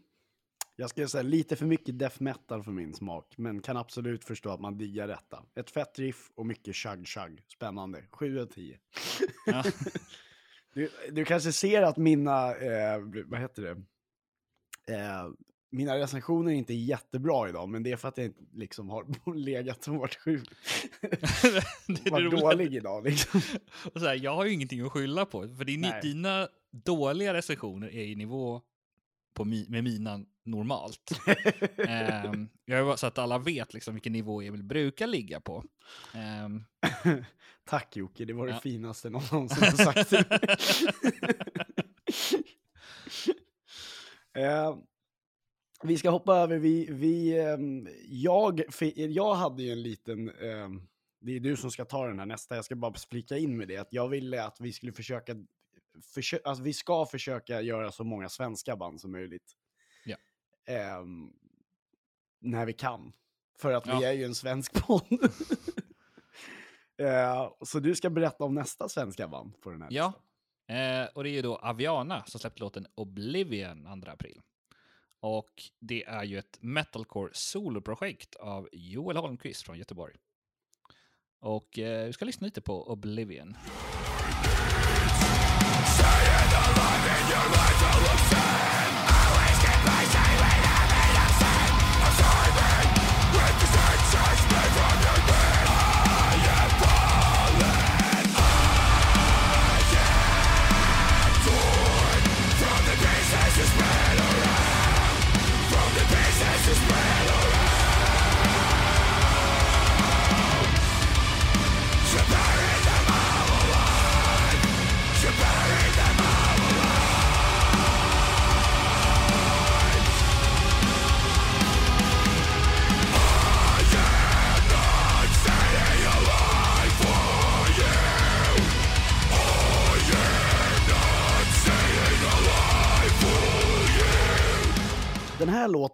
Jag 0.76 0.90
ska 0.90 1.08
säga 1.08 1.22
lite 1.22 1.56
för 1.56 1.66
mycket 1.66 1.98
death 1.98 2.22
metal 2.22 2.62
för 2.62 2.70
min 2.70 2.94
smak, 2.94 3.34
men 3.38 3.62
kan 3.62 3.76
absolut 3.76 4.24
förstå 4.24 4.50
att 4.50 4.60
man 4.60 4.78
diggar 4.78 5.08
detta. 5.08 5.44
Ett 5.54 5.70
fett 5.70 5.98
riff 5.98 6.30
och 6.34 6.46
mycket 6.46 6.74
chug-chug. 6.74 7.42
Spännande. 7.48 8.04
7 8.10 8.40
av 8.40 8.46
10. 8.46 8.78
Ja. 9.46 9.64
Du, 10.74 10.90
du 11.12 11.24
kanske 11.24 11.52
ser 11.52 11.82
att 11.82 11.96
mina, 11.96 12.56
eh, 12.56 12.98
vad 13.26 13.40
heter 13.40 13.62
det, 13.62 13.70
eh, 14.94 15.28
mina 15.70 15.98
recensioner 15.98 16.52
är 16.52 16.56
inte 16.56 16.74
jättebra 16.74 17.48
idag, 17.48 17.68
men 17.68 17.82
det 17.82 17.92
är 17.92 17.96
för 17.96 18.08
att 18.08 18.18
jag 18.18 18.26
inte 18.26 18.42
liksom 18.54 18.90
har 18.90 19.34
legat 19.34 19.88
och 19.88 19.94
varit 19.94 20.14
sjuk. 20.14 20.48
det 21.86 22.10
varit 22.10 22.30
dålig 22.30 22.74
idag 22.74 23.04
liksom. 23.04 23.40
Och 23.94 24.00
så 24.00 24.06
här, 24.06 24.14
jag 24.14 24.34
har 24.34 24.44
ju 24.44 24.52
ingenting 24.52 24.80
att 24.80 24.92
skylla 24.92 25.26
på, 25.26 25.48
för 25.48 25.64
din, 25.64 25.86
dina 26.02 26.48
dåliga 26.70 27.34
recensioner 27.34 27.88
är 27.88 28.04
i 28.04 28.14
nivå 28.14 28.62
på 29.34 29.44
mi, 29.44 29.66
med 29.68 29.84
mina 29.84 30.24
normalt. 30.46 31.10
Ehm, 31.88 32.48
jag 32.64 32.86
bara 32.86 32.96
så 32.96 33.06
att 33.06 33.18
alla 33.18 33.38
vet 33.38 33.74
liksom 33.74 33.94
vilken 33.94 34.12
nivå 34.12 34.42
Emil 34.42 34.62
brukar 34.62 35.06
ligga 35.06 35.40
på. 35.40 35.64
Ehm, 36.14 36.64
Tack 37.64 37.96
Jocke, 37.96 38.24
det 38.24 38.32
var 38.32 38.46
det 38.46 38.52
Ja. 38.52 38.60
finaste 38.60 39.10
någon 39.10 39.22
någonsin 39.32 39.64
har 39.64 39.70
sagt 39.92 40.12
eh, 44.36 44.76
vi 45.82 45.98
ska 45.98 46.10
hoppa 46.10 46.36
över, 46.36 46.58
vi, 46.58 46.86
vi, 46.90 47.38
ehm, 47.40 47.88
jag, 48.08 48.62
jag 48.96 49.34
hade 49.34 49.62
ju 49.62 49.72
en 49.72 49.82
liten, 49.82 50.26
det 51.20 51.32
är 51.36 51.40
du 51.40 51.56
som 51.56 51.70
ska 51.70 51.84
ta 51.84 52.06
den 52.06 52.18
här 52.18 52.26
nästa, 52.26 52.56
jag 52.56 52.64
ska 52.64 52.76
bara 52.76 52.94
flika 53.10 53.38
in 53.38 53.56
med 53.56 53.68
det, 53.68 53.76
att 53.76 53.88
jag 53.92 54.08
ville 54.08 54.44
att 54.44 54.56
vi 54.60 54.72
skulle 54.72 54.92
försöka 54.92 55.34
försö- 56.16 56.40
alltså, 56.44 56.64
vi 56.64 56.72
ska 56.72 57.06
försöka 57.06 57.60
göra 57.60 57.92
så 57.92 58.04
många 58.04 58.28
svenska 58.28 58.76
band 58.76 59.00
som 59.00 59.12
möjligt. 59.12 59.52
Ehm, 60.66 61.32
när 62.40 62.66
vi 62.66 62.72
kan. 62.72 63.12
För 63.58 63.72
att 63.72 63.86
vi 63.86 63.90
Ja. 63.90 64.04
är 64.08 64.12
ju 64.12 64.24
en 64.24 64.34
svensk 64.34 64.72
podd. 64.86 65.18
Eh, 66.98 67.50
så 67.64 67.80
du 67.80 67.94
ska 67.94 68.10
berätta 68.10 68.44
om 68.44 68.54
nästa 68.54 68.88
svenska 68.88 69.28
band 69.28 69.60
på 69.60 69.70
den 69.70 69.82
här 69.82 69.88
Ja, 69.92 70.12
eh, 70.74 71.08
och 71.14 71.24
det 71.24 71.30
är 71.30 71.32
ju 71.32 71.42
då 71.42 71.56
Aviana 71.56 72.24
som 72.26 72.40
släppte 72.40 72.60
låten 72.60 72.86
Oblivion 72.94 74.02
2 74.04 74.10
april. 74.10 74.40
Och 75.20 75.62
det 75.80 76.04
är 76.04 76.24
ju 76.24 76.38
ett 76.38 76.58
metalcore 76.60 77.30
soloprojekt 77.34 78.34
av 78.36 78.68
Joel 78.72 79.16
Holmqvist 79.16 79.62
från 79.62 79.78
Göteborg. 79.78 80.14
Och 81.40 81.78
eh, 81.78 82.06
vi 82.06 82.12
ska 82.12 82.24
lyssna 82.24 82.44
lite 82.44 82.60
på 82.60 82.92
Oblivion. 82.92 83.56
Den 88.30 88.93
här 93.62 93.93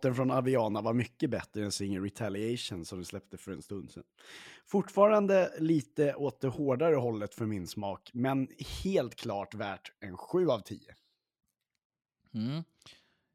låten 0.01 0.15
från 0.15 0.31
Aviana 0.31 0.81
var 0.81 0.93
mycket 0.93 1.31
bättre 1.31 1.65
än 1.65 1.73
singeln 1.73 2.05
Retaliation 2.05 2.85
som 2.85 2.99
vi 2.99 3.05
släppte 3.05 3.37
för 3.37 3.53
en 3.53 3.63
stund 3.63 3.91
sedan. 3.91 4.03
Fortfarande 4.67 5.53
lite 5.59 6.15
åt 6.15 6.41
det 6.41 6.49
hårdare 6.49 6.95
hållet 6.95 7.35
för 7.35 7.47
min 7.47 7.67
smak, 7.67 8.11
men 8.13 8.49
helt 8.85 9.15
klart 9.15 9.55
värt 9.55 9.93
en 10.01 10.17
7 10.17 10.49
av 10.49 10.61
10. 10.61 10.81
Mm. 12.35 12.63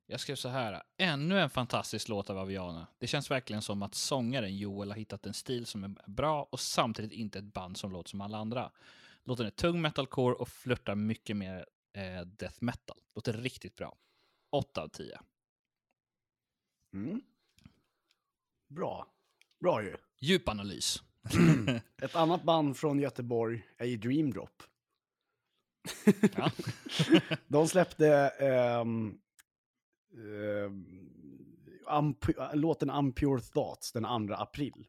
Jag 0.08 0.20
skrev 0.20 0.36
så 0.36 0.50
här. 0.50 0.84
Ännu 0.98 1.40
en 1.40 1.50
fantastisk 1.50 2.10
låt 2.10 2.30
av 2.30 2.38
Aviana. 2.38 2.88
Det 3.00 3.08
känns 3.08 3.32
verkligen 3.32 3.62
som 3.62 3.84
att 3.84 3.96
sångaren 3.96 4.58
Joel 4.58 4.90
har 4.90 4.98
hittat 4.98 5.26
en 5.26 5.34
stil 5.34 5.66
som 5.66 5.84
är 5.84 5.96
bra 6.08 6.48
och 6.52 6.60
samtidigt 6.60 7.12
inte 7.12 7.40
ett 7.40 7.54
band 7.54 7.78
som 7.78 7.92
låter 7.92 8.10
som 8.10 8.22
alla 8.22 8.38
andra. 8.38 8.72
Låten 9.24 9.46
är 9.46 9.50
tung 9.50 9.82
metalcore 9.82 10.36
och 10.36 10.50
flörtar 10.50 10.96
mycket 10.96 11.38
med 11.38 11.66
eh, 11.94 12.26
death 12.26 12.58
metal. 12.60 12.98
Låter 13.16 13.34
riktigt 13.34 13.76
bra. 13.76 13.96
8 14.52 14.82
av 14.82 14.88
10. 14.88 15.20
Mm. 16.96 17.22
Bra. 18.70 19.08
Bra 19.62 19.84
ju. 19.84 19.96
Djup 20.20 20.50
analys. 20.50 21.04
Ett 22.02 22.16
annat 22.16 22.44
band 22.44 22.78
från 22.78 23.00
Göteborg 23.00 23.64
är 23.78 23.86
ju 23.86 23.98
Dream 23.98 24.32
Drop. 24.32 24.64
Ja. 26.38 26.52
De 27.48 27.68
släppte 27.68 28.08
ehm, 28.40 29.18
Unpu- 31.90 32.56
låten 32.56 32.90
Unpure 32.90 33.42
Thoughts 33.42 33.92
den 33.92 34.28
2 34.28 34.34
april. 34.34 34.88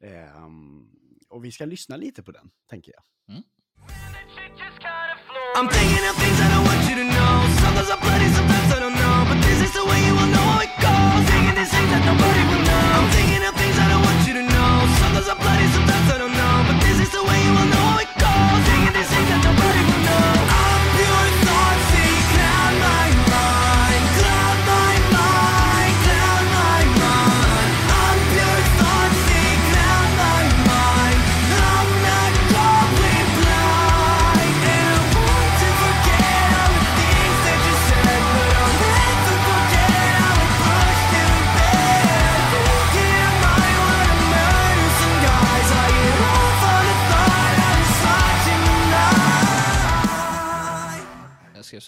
Ehm, 0.00 0.88
och 1.28 1.44
vi 1.44 1.52
ska 1.52 1.64
lyssna 1.64 1.96
lite 1.96 2.22
på 2.22 2.32
den, 2.32 2.50
tänker 2.70 2.92
jag. 2.92 3.02
I'm 5.56 5.68
thinking 5.68 6.04
of 6.10 6.16
things 6.22 6.38
I 6.40 6.48
don't 6.54 6.64
want 6.70 6.82
you 6.90 6.96
to 7.02 7.06
know. 7.16 7.34
Sometimes 7.64 7.90
I'm 7.90 8.00
bloody, 8.00 8.28
sometimes 8.38 8.70
I 8.76 8.80
don't 8.84 8.96
know. 9.02 9.16
But 9.30 9.38
this 9.46 9.58
is 9.66 9.72
the 9.72 9.84
way 9.90 9.98
you 10.08 10.14
will 10.14 10.32
know 10.36 10.48
nobody 12.08 12.44
will 12.48 12.67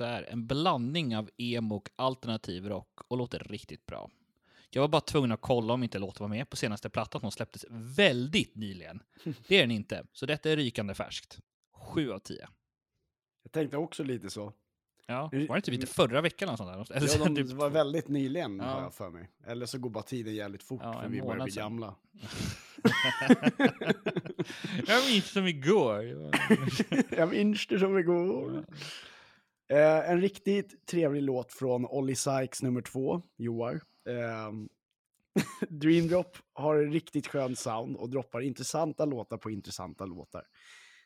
Jag 0.01 0.09
skrev 0.09 0.11
så 0.25 0.27
här. 0.27 0.33
En 0.33 0.47
blandning 0.47 1.17
av 1.17 1.31
emo 1.37 1.77
och 1.77 1.91
alternativ 1.97 2.69
rock 2.69 3.01
och 3.09 3.19
låter 3.19 3.39
riktigt 3.39 3.87
bra. 3.87 4.11
Jag 4.71 4.83
var 4.83 4.89
bara 4.89 5.01
tvungen 5.01 5.33
att 5.33 5.41
kolla 5.41 5.75
om 5.75 5.83
inte 5.83 5.99
låten 5.99 6.25
var 6.25 6.29
med 6.37 6.51
på 6.51 6.57
senaste 6.57 6.91
plattan 6.91 7.21
som 7.21 7.31
släpptes 7.31 7.67
väldigt 7.71 8.57
nyligen. 8.57 9.03
Det 9.49 9.57
är 9.57 9.61
den 9.61 9.71
inte, 9.71 10.05
så 10.13 10.27
detta 10.27 10.51
är 10.51 10.57
rykande 10.57 10.95
färskt. 10.95 11.39
7 11.73 12.13
av 12.13 12.19
10. 12.19 12.49
Jag 13.43 13.53
tänkte 13.53 13.77
också 13.77 14.03
lite 14.05 14.31
så. 14.31 14.53
Ja, 15.07 15.23
var 15.33 15.39
det 15.39 15.57
inte 15.57 15.71
lite 15.71 15.87
förra 15.87 16.21
veckan 16.21 16.49
eller 16.49 16.57
sånt 16.57 16.89
där? 16.89 16.97
Eller 16.97 17.07
så 17.07 17.19
Ja, 17.19 17.25
de, 17.25 17.37
typ 17.37 17.49
det 17.49 17.55
var 17.55 17.71
väldigt 17.71 18.09
nyligen, 18.09 18.57
Ja. 18.59 18.65
har 18.65 18.83
jag 18.83 18.95
för 18.95 19.11
mig. 19.11 19.31
Eller 19.47 19.67
så 19.67 19.79
går 19.79 19.91
bara 19.91 20.05
tiden 20.05 20.35
jävligt 20.35 20.63
fort, 20.63 20.81
Ja, 20.85 21.03
för 21.03 21.09
vi 21.09 21.23
börjar 21.23 21.45
bli 21.45 21.53
gamla. 21.55 21.95
Jag 24.87 25.05
minns 25.11 25.31
som 25.33 25.47
igår. 25.47 26.31
jag 27.11 27.31
minns 27.31 27.67
det 27.67 27.79
som 27.79 27.99
igår. 27.99 28.65
Eh, 29.71 30.11
en 30.11 30.21
riktigt 30.21 30.87
trevlig 30.87 31.23
låt 31.23 31.53
från 31.53 31.87
Olly 31.87 32.15
Sykes 32.15 32.63
nummer 32.63 32.83
två, 32.83 33.23
Joar. 33.37 33.83
Eh, 34.07 34.53
Dream 35.69 36.09
Drop 36.09 36.37
har 36.53 36.77
en 36.77 36.93
riktigt 36.93 37.27
skön 37.27 37.57
sound 37.57 37.97
och 37.97 38.11
droppar 38.11 38.41
intressanta 38.41 39.05
låtar 39.05 39.37
på 39.37 39.51
intressanta 39.51 40.07
låtar. 40.07 40.47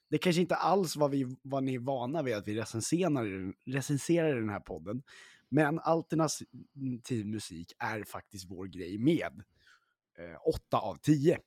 Det 0.08 0.18
kanske 0.18 0.40
inte 0.40 0.54
alls 0.54 0.96
var, 0.96 1.08
vi, 1.08 1.36
var 1.42 1.60
ni 1.60 1.74
är 1.74 1.78
vana 1.78 2.22
vid 2.22 2.34
att 2.34 2.48
vi 2.48 2.60
recenserar, 2.60 3.52
recenserar 3.70 4.36
i 4.36 4.40
den 4.40 4.48
här 4.48 4.60
podden, 4.60 5.02
men 5.48 5.78
alternativ 5.78 7.26
musik 7.26 7.72
är 7.78 8.04
faktiskt 8.04 8.50
vår 8.50 8.66
grej 8.66 8.98
med. 8.98 9.42
Eh, 10.18 10.46
8 10.46 10.78
av 10.78 10.96
10. 10.96 11.38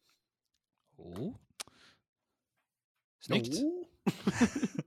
Oh. 0.97 1.35
Snyggt. 3.19 3.61
Oh. 3.61 3.85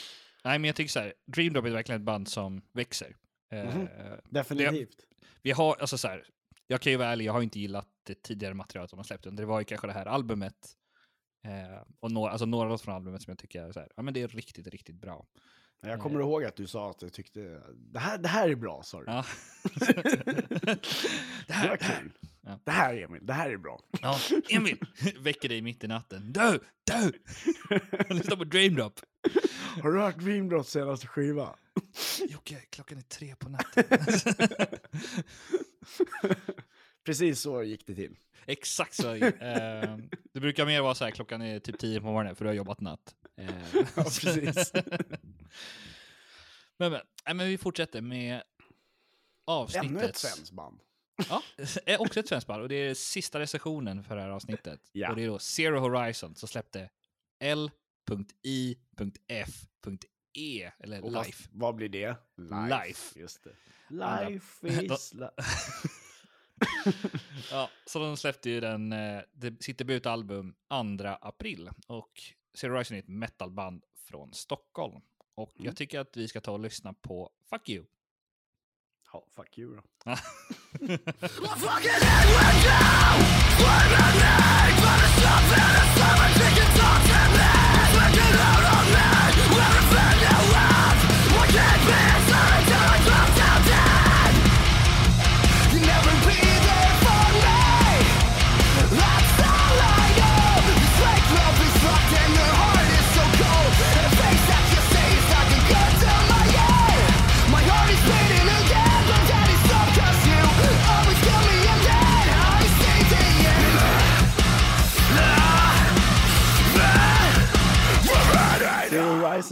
Nej, 0.44 0.58
men 0.58 0.68
jag 0.68 0.76
tycker 0.76 0.90
så 0.90 1.00
här, 1.00 1.12
Dream 1.26 1.52
Drop 1.52 1.64
är 1.64 1.70
verkligen 1.70 2.00
ett 2.00 2.04
band 2.06 2.28
som 2.28 2.62
växer. 2.72 3.16
Eh, 3.52 3.76
Mhm. 3.76 3.88
Definitivt. 4.30 4.96
vi 5.42 5.50
har, 5.50 5.76
alltså 5.80 5.98
så 5.98 6.08
här, 6.08 6.24
jag 6.66 6.80
kan 6.80 6.92
ju 6.92 6.98
vara 6.98 7.08
ärlig, 7.08 7.24
jag 7.24 7.32
har 7.32 7.42
inte 7.42 7.60
gillat 7.60 7.88
det 8.06 8.22
tidigare 8.22 8.54
materialet 8.54 8.90
de 8.90 8.98
har 8.98 9.04
släppt. 9.04 9.26
Det 9.36 9.44
var 9.44 9.58
ju 9.58 9.64
kanske 9.64 9.86
det 9.86 9.92
här 9.92 10.06
albumet 10.06 10.76
eh, 11.46 11.82
och 12.00 12.10
några, 12.12 12.30
alltså 12.30 12.46
några 12.46 12.68
låtar 12.68 12.84
från 12.84 12.94
albumet 12.94 13.22
som 13.22 13.30
jag 13.30 13.38
tycker 13.38 13.62
är 13.62 13.72
så 13.72 13.80
här, 13.80 13.88
ja 13.96 14.02
men 14.02 14.14
det 14.14 14.22
är 14.22 14.28
riktigt, 14.28 14.66
riktigt 14.66 14.96
bra. 15.00 15.26
Jag 15.82 16.00
kommer 16.00 16.20
ihåg 16.20 16.44
att 16.44 16.56
du 16.56 16.66
sa 16.66 16.90
att 16.90 16.98
du 16.98 17.10
tyckte, 17.10 17.62
det 17.74 17.98
här, 17.98 18.18
det 18.18 18.28
här 18.28 18.48
är 18.48 18.54
bra, 18.54 18.82
sa 18.82 18.98
du. 18.98 19.04
Ja. 19.06 19.24
det 19.74 19.86
det 21.46 21.52
här 21.52 21.68
var 21.68 21.76
kul. 21.76 22.12
Ja. 22.42 22.60
Det 22.64 22.70
här 22.70 23.02
Emil, 23.02 23.26
det 23.26 23.32
här 23.32 23.50
är 23.50 23.56
bra. 23.56 23.80
Ja, 24.02 24.18
Emil! 24.50 24.78
Väcker 25.20 25.48
dig 25.48 25.62
mitt 25.62 25.84
i 25.84 25.86
natten. 25.88 26.32
Du! 26.32 26.60
Du! 26.84 27.12
Lyssna 28.14 28.36
på 28.36 28.44
Dream 28.44 28.74
Drop. 28.74 29.00
Har 29.82 29.92
du 29.92 30.00
hört 30.00 30.18
Dream 30.18 30.48
Drops 30.48 30.70
senaste 30.70 31.06
skiva? 31.06 31.56
Jocke, 32.28 32.60
klockan 32.70 32.98
är 32.98 33.02
tre 33.02 33.36
på 33.36 33.48
natten. 33.48 33.84
Precis 37.04 37.40
så 37.40 37.62
gick 37.62 37.86
det 37.86 37.94
till. 37.94 38.16
Exakt 38.46 38.94
så. 38.94 39.14
Eh, 39.14 39.96
det 40.32 40.40
brukar 40.40 40.66
mer 40.66 40.80
vara 40.80 40.94
så 40.94 41.04
här, 41.04 41.10
klockan 41.10 41.42
är 41.42 41.58
typ 41.60 41.78
tio 41.78 42.00
på 42.00 42.06
morgonen 42.06 42.36
för 42.36 42.44
du 42.44 42.48
har 42.48 42.54
jobbat 42.54 42.80
natt. 42.80 43.14
Eh, 43.36 43.46
Ja, 43.74 44.04
precis. 44.04 44.72
men, 46.78 46.92
men, 46.92 47.36
men 47.36 47.46
vi 47.48 47.58
fortsätter 47.58 48.00
med 48.00 48.42
avsnittet. 49.46 49.90
Ännu 49.90 50.00
ett 50.04 50.16
svenskt 50.16 50.52
band. 50.52 50.80
Ja, 51.28 51.42
är 51.86 52.00
också 52.00 52.20
ett 52.20 52.28
svenskt 52.28 52.46
band 52.46 52.62
och 52.62 52.68
det 52.68 52.74
är 52.74 52.94
sista 52.94 53.38
recensionen 53.40 54.04
för 54.04 54.16
det 54.16 54.22
här 54.22 54.28
avsnittet. 54.30 54.80
Ja. 54.92 55.10
Och 55.10 55.16
det 55.16 55.22
är 55.22 55.26
då 55.28 55.38
Zero 55.38 55.78
Horizon 55.78 56.34
som 56.34 56.48
släppte 56.48 56.90
L.I.F.E 59.30 60.70
eller 60.78 61.04
Och 61.04 61.12
Life. 61.12 61.48
vad 61.52 61.74
blir 61.74 61.88
det? 61.88 62.16
Life. 62.70 63.18
Just 63.18 63.44
det. 63.44 63.50
Andra- 64.04 64.28
Life 64.28 64.68
is 64.94 65.14
li- 65.14 65.26
Ja, 67.50 67.70
så 67.86 67.98
de 67.98 68.16
släppte 68.16 68.50
ju 68.50 68.60
den, 68.60 68.92
eh, 68.92 69.20
det- 69.32 69.62
sitt 69.62 69.78
debutalbum 69.78 70.54
2 70.98 71.04
april. 71.20 71.70
Och 71.86 72.22
Zero 72.54 72.72
Horizon 72.72 72.96
är 72.96 73.00
ett 73.00 73.08
metalband 73.08 73.84
från 73.96 74.32
Stockholm. 74.34 75.00
Och 75.34 75.52
Mm. 75.54 75.66
jag 75.66 75.76
tycker 75.76 76.00
att 76.00 76.16
vi 76.16 76.28
ska 76.28 76.40
ta 76.40 76.52
och 76.52 76.60
lyssna 76.60 76.92
på 76.92 77.30
Fuck 77.50 77.68
You. 77.68 77.84
Ja, 79.12 79.24
fuck 79.36 79.58
you 79.58 79.76
då. 80.04 80.16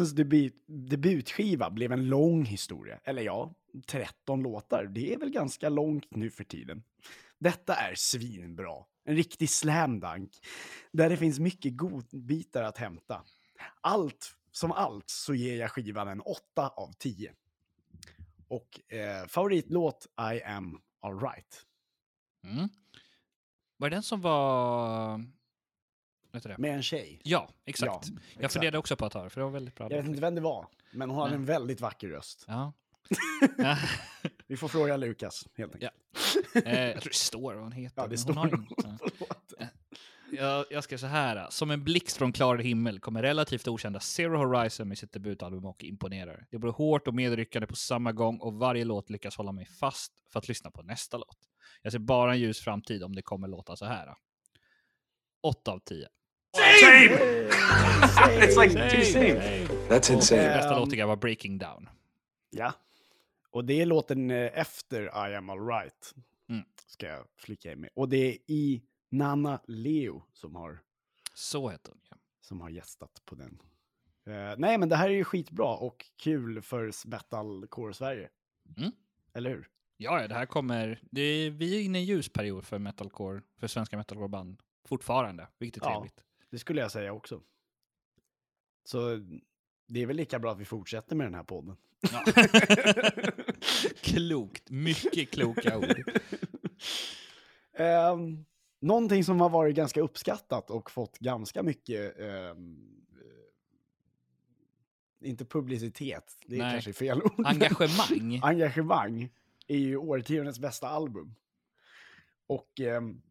Zero 0.05 0.17
debut, 0.17 0.65
debutskiva 0.67 1.71
blev 1.71 1.93
en 1.93 2.09
lång 2.09 2.45
historia. 2.45 3.01
Eller 3.05 3.23
ja, 3.23 3.55
13 3.87 4.43
låtar. 4.43 4.85
Det 4.85 5.15
är 5.15 5.19
väl 5.19 5.31
ganska 5.31 5.69
långt 5.69 6.17
nu 6.17 6.31
för 6.31 6.45
tiden. 6.45 6.83
Detta 7.39 7.75
är 7.75 7.95
svinbra. 7.95 8.85
En 9.05 9.17
riktig 9.17 9.51
slam 9.51 10.01
dunk. 10.01 10.31
Där 10.93 11.11
det 11.11 11.17
finns 11.17 11.39
mycket 11.39 11.77
godbitar 11.77 12.63
att 12.63 12.79
hämta. 12.79 13.25
Allt 13.81 14.35
som 14.53 14.73
allt 14.73 15.11
så 15.11 15.35
ger 15.35 15.57
jag 15.57 15.71
skivan 15.71 16.09
en 16.09 16.21
8 16.21 16.69
av 16.69 16.93
10. 16.99 17.33
Och 18.49 18.93
eh, 18.93 19.27
favoritlåt 19.27 20.07
I 20.35 20.43
am 20.43 20.81
alright. 21.01 21.67
Mm. 22.45 22.69
Var 23.77 23.91
det 23.91 23.97
den 23.97 24.03
som 24.03 24.21
var... 24.21 25.25
Med 26.59 26.75
en 26.75 26.83
tjej. 26.83 27.21
Ja, 27.25 27.49
exakt. 27.65 27.93
Ja, 27.93 28.01
Jag 28.05 28.21
exakt. 28.37 28.53
funderade 28.53 28.79
också 28.79 28.97
på 28.97 29.07
att 29.07 29.13
ta 29.13 29.25
det, 29.25 29.31
för 29.31 29.41
det 29.41 29.45
var 29.45 29.53
väldigt 29.53 29.75
bra. 29.75 29.87
Jag 29.91 29.97
vet 29.97 30.07
inte 30.07 30.21
vem 30.21 30.35
det 30.35 30.41
var, 30.41 30.67
men 30.91 31.11
hon 31.11 31.19
hade 31.19 31.35
en 31.35 31.45
väldigt 31.45 31.81
vacker 31.81 32.09
röst. 32.09 32.45
Ja. 32.49 32.73
ja. 33.59 33.79
Vi 34.47 34.57
får 34.57 34.69
fråga 34.69 34.97
Lukas, 34.97 35.49
helt 35.57 35.75
enkelt. 35.75 35.93
Eh, 36.55 36.81
jag 36.81 37.01
tror 37.01 37.11
det 37.11 37.17
står 37.17 37.55
vad 37.55 37.63
hon 37.63 37.73
heter. 37.73 38.03
Ja, 38.03 38.09
det 38.09 38.09
hon 38.09 38.19
står 38.19 38.37
ja. 38.37 38.99
på 38.99 39.15
låten. 39.21 39.69
Jag, 40.33 40.65
jag 40.71 40.85
ska 40.85 40.99
säga 40.99 41.11
så 41.11 41.17
här. 41.17 41.47
Som 41.51 41.71
en 41.71 41.85
blixt 41.85 42.17
från 42.17 42.33
klar 42.33 42.59
himmel 42.59 43.01
kommer 43.01 43.23
relativt 43.23 43.69
okända 43.69 44.01
Zero 44.01 44.37
Horizon 44.37 44.89
med 44.89 44.99
sitt 44.99 45.13
debutalbum 45.13 45.65
och 45.65 45.85
imponerar. 45.85 46.47
Det 46.51 46.59
både 46.59 46.73
hårt 46.73 47.09
och 47.09 47.15
medryckande 47.15 47.67
på 47.67 47.77
samma 47.77 48.13
gång 48.13 48.39
och 48.39 48.55
varje 48.55 48.85
låt 48.85 49.11
lyckas 49.11 49.37
hålla 49.37 49.53
mig 49.53 49.67
fast 49.67 50.13
för 50.33 50.39
att 50.39 50.49
lyssna 50.49 50.71
på 50.71 50.83
nästa 50.83 51.17
låt. 51.17 51.39
Jag 51.83 51.93
ser 51.93 51.99
bara 51.99 52.33
en 52.33 52.39
ljus 52.41 52.61
framtid 52.61 53.03
om 53.03 53.15
det 53.15 53.23
kommer 53.23 53.49
låta 53.49 53.77
så 53.77 53.85
här. 53.85 54.15
8 55.43 55.73
av 55.73 55.79
10. 55.79 56.09
It's 58.41 58.57
like 58.57 58.91
two 58.91 59.05
same. 59.05 59.41
That's 59.89 60.11
Och 60.11 60.17
insane. 60.17 60.43
bästa 60.43 60.71
Ehm, 60.75 60.79
låt 60.81 60.91
tycker 60.91 61.01
jag 61.01 61.07
var 61.07 61.17
Breaking 61.17 61.59
Down. 61.59 61.89
Ja. 62.51 62.73
Och 63.51 63.65
det 63.65 63.81
är 63.81 63.87
låten 63.87 64.31
eh, 64.31 64.59
efter 64.59 65.03
I 65.31 65.35
am 65.35 65.51
alright. 65.51 66.15
Mm. 66.49 66.65
Ska 66.87 67.07
jag 67.07 67.25
flika 67.37 67.73
in 67.73 67.81
med. 67.81 67.91
Och 67.95 68.09
det 68.09 68.17
är 68.17 68.39
i 68.47 68.83
Nana 69.11 69.61
Leo 69.67 70.23
som 70.33 70.57
har, 70.57 70.81
Så 71.35 71.69
heter 71.69 71.91
hon. 71.93 72.01
Ja. 72.11 72.17
som 72.41 72.61
har 72.61 72.71
gästat 72.71 73.23
på 73.25 73.35
den. 73.35 73.59
Eh, 74.27 74.55
nej, 74.59 74.79
men 74.79 74.89
det 74.89 74.97
här 74.97 75.09
är 75.09 75.15
ju 75.15 75.25
skitbra 75.25 75.77
och 75.77 76.05
kul 76.17 76.63
för 76.63 77.09
metalcore 77.09 77.95
Sverige. 77.95 78.29
Mm. 78.79 78.93
Eller 79.35 79.51
hur? 79.51 79.69
Ja, 79.97 80.21
ja, 80.21 80.29
det 80.29 80.35
här 80.35 80.47
kommer... 80.47 81.01
Det 81.11 81.21
är, 81.21 81.51
vi 81.51 81.77
är 81.77 81.83
inne 81.85 81.99
i 81.99 82.01
en 82.01 82.07
ljus 82.07 82.29
period 82.29 82.65
för 82.67 82.79
metalcore, 82.79 83.43
för 83.57 83.67
svenska 83.67 83.97
metalcore-band. 83.97 84.61
Fortfarande, 84.89 85.49
vilket 85.59 85.83
är 85.83 85.87
Ja. 85.87 85.93
trevligt. 85.95 86.25
Det 86.51 86.59
skulle 86.59 86.81
jag 86.81 86.91
säga 86.93 87.13
också. 87.13 87.43
Så 88.85 89.17
det 89.87 90.03
är 90.03 90.07
väl 90.07 90.17
lika 90.17 90.39
bra 90.39 90.53
att 90.53 90.59
vi 90.59 90.65
fortsätter 90.65 91.17
med 91.17 91.27
den 91.27 91.35
här 91.35 91.43
podden. 91.43 91.77
Ja. 92.13 92.25
Klokt, 94.03 94.71
mycket 94.71 95.31
kloka 95.31 95.79
ord. 95.79 96.11
Um, 97.79 98.45
någonting 98.81 99.25
som 99.25 99.41
har 99.41 99.49
varit 99.49 99.77
ganska 99.77 100.01
uppskattat 100.01 100.71
och 100.71 100.91
fått 100.91 101.19
ganska 101.19 101.63
mycket, 101.63 102.19
eh, 102.21 102.55
inte 105.21 105.45
publicitet, 105.45 106.37
det 106.47 106.55
är 106.55 106.59
Nej. 106.59 106.73
kanske 106.73 106.93
fel 106.93 107.23
ord. 107.23 107.47
Engagemang. 107.47 108.41
Engagemang 108.43 109.31
är 109.67 109.79
ju 109.79 109.97
årtiondets 109.97 110.59
bästa 110.59 110.89
album. 110.89 111.35
Och 112.47 112.81
ehm, 112.81 113.23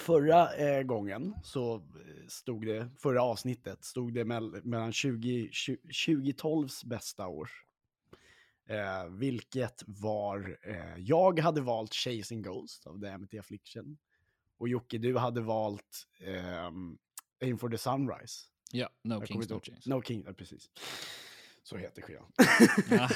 förra 0.00 0.54
eh, 0.54 0.82
gången 0.82 1.34
så 1.42 1.74
eh, 1.74 1.80
stod 2.28 2.66
det, 2.66 2.90
förra 2.98 3.22
avsnittet, 3.22 3.84
stod 3.84 4.14
det 4.14 4.24
mell- 4.24 4.60
mellan 4.64 4.92
20, 4.92 5.48
20, 5.52 5.78
2012s 6.06 6.86
bästa 6.86 7.26
år. 7.26 7.50
Eh, 8.68 9.04
vilket 9.10 9.82
var, 9.86 10.58
eh, 10.62 10.96
jag 10.98 11.38
hade 11.40 11.60
valt 11.60 11.94
Chasing 11.94 12.42
Ghost 12.42 12.86
av 12.86 13.00
The 13.00 13.08
Amity 13.08 13.38
Affliction. 13.38 13.98
Och 14.58 14.68
Jocke, 14.68 14.98
du 14.98 15.16
hade 15.18 15.40
valt 15.40 16.06
ehm, 16.20 16.98
Aim 17.42 17.58
for 17.58 17.68
the 17.68 17.78
Sunrise. 17.78 18.40
Ja, 18.72 18.88
No 19.04 19.14
Jag 19.14 19.28
kommer 19.28 19.42
Kings, 19.42 19.50
No 19.50 19.60
Chains. 19.60 19.86
No 19.86 20.02
King, 20.02 20.24
ja, 20.26 20.32
precis. 20.32 20.70
Så 21.62 21.76
heter 21.76 22.02
skivan. 22.02 22.32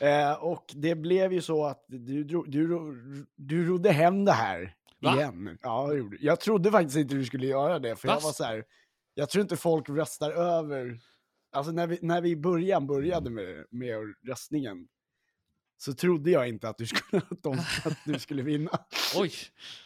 Eh, 0.00 0.32
och 0.32 0.72
det 0.76 0.94
blev 0.94 1.32
ju 1.32 1.42
så 1.42 1.64
att 1.66 1.84
du, 1.88 2.24
du, 2.24 2.66
ro- 2.68 3.26
du 3.36 3.66
rodde 3.66 3.92
hem 3.92 4.24
det 4.24 4.32
här 4.32 4.76
Va? 5.00 5.14
igen. 5.16 5.58
Ja, 5.62 5.94
gjorde 5.94 6.16
jag 6.20 6.40
trodde 6.40 6.70
faktiskt 6.70 6.96
inte 6.96 7.14
du 7.14 7.24
skulle 7.24 7.46
göra 7.46 7.78
det, 7.78 7.96
för 7.96 8.08
jag 8.08 8.14
Va? 8.14 8.20
var 8.24 8.32
så 8.32 8.44
här, 8.44 8.64
jag 9.14 9.30
tror 9.30 9.42
inte 9.42 9.56
folk 9.56 9.88
röstar 9.88 10.30
över, 10.30 11.00
alltså 11.52 11.72
när 11.72 11.86
vi, 11.86 11.98
när 12.02 12.20
vi 12.20 12.30
i 12.30 12.36
början 12.36 12.86
började 12.86 13.30
med, 13.30 13.66
med 13.70 14.14
röstningen, 14.26 14.88
så 15.78 15.94
trodde 15.94 16.30
jag 16.30 16.48
inte 16.48 16.68
att 16.68 16.78
du 16.78 16.86
skulle, 16.86 17.22
att 17.30 17.42
de, 17.42 17.58
att 17.84 17.98
du 18.04 18.18
skulle 18.18 18.42
vinna. 18.42 18.70
Oj, 19.16 19.32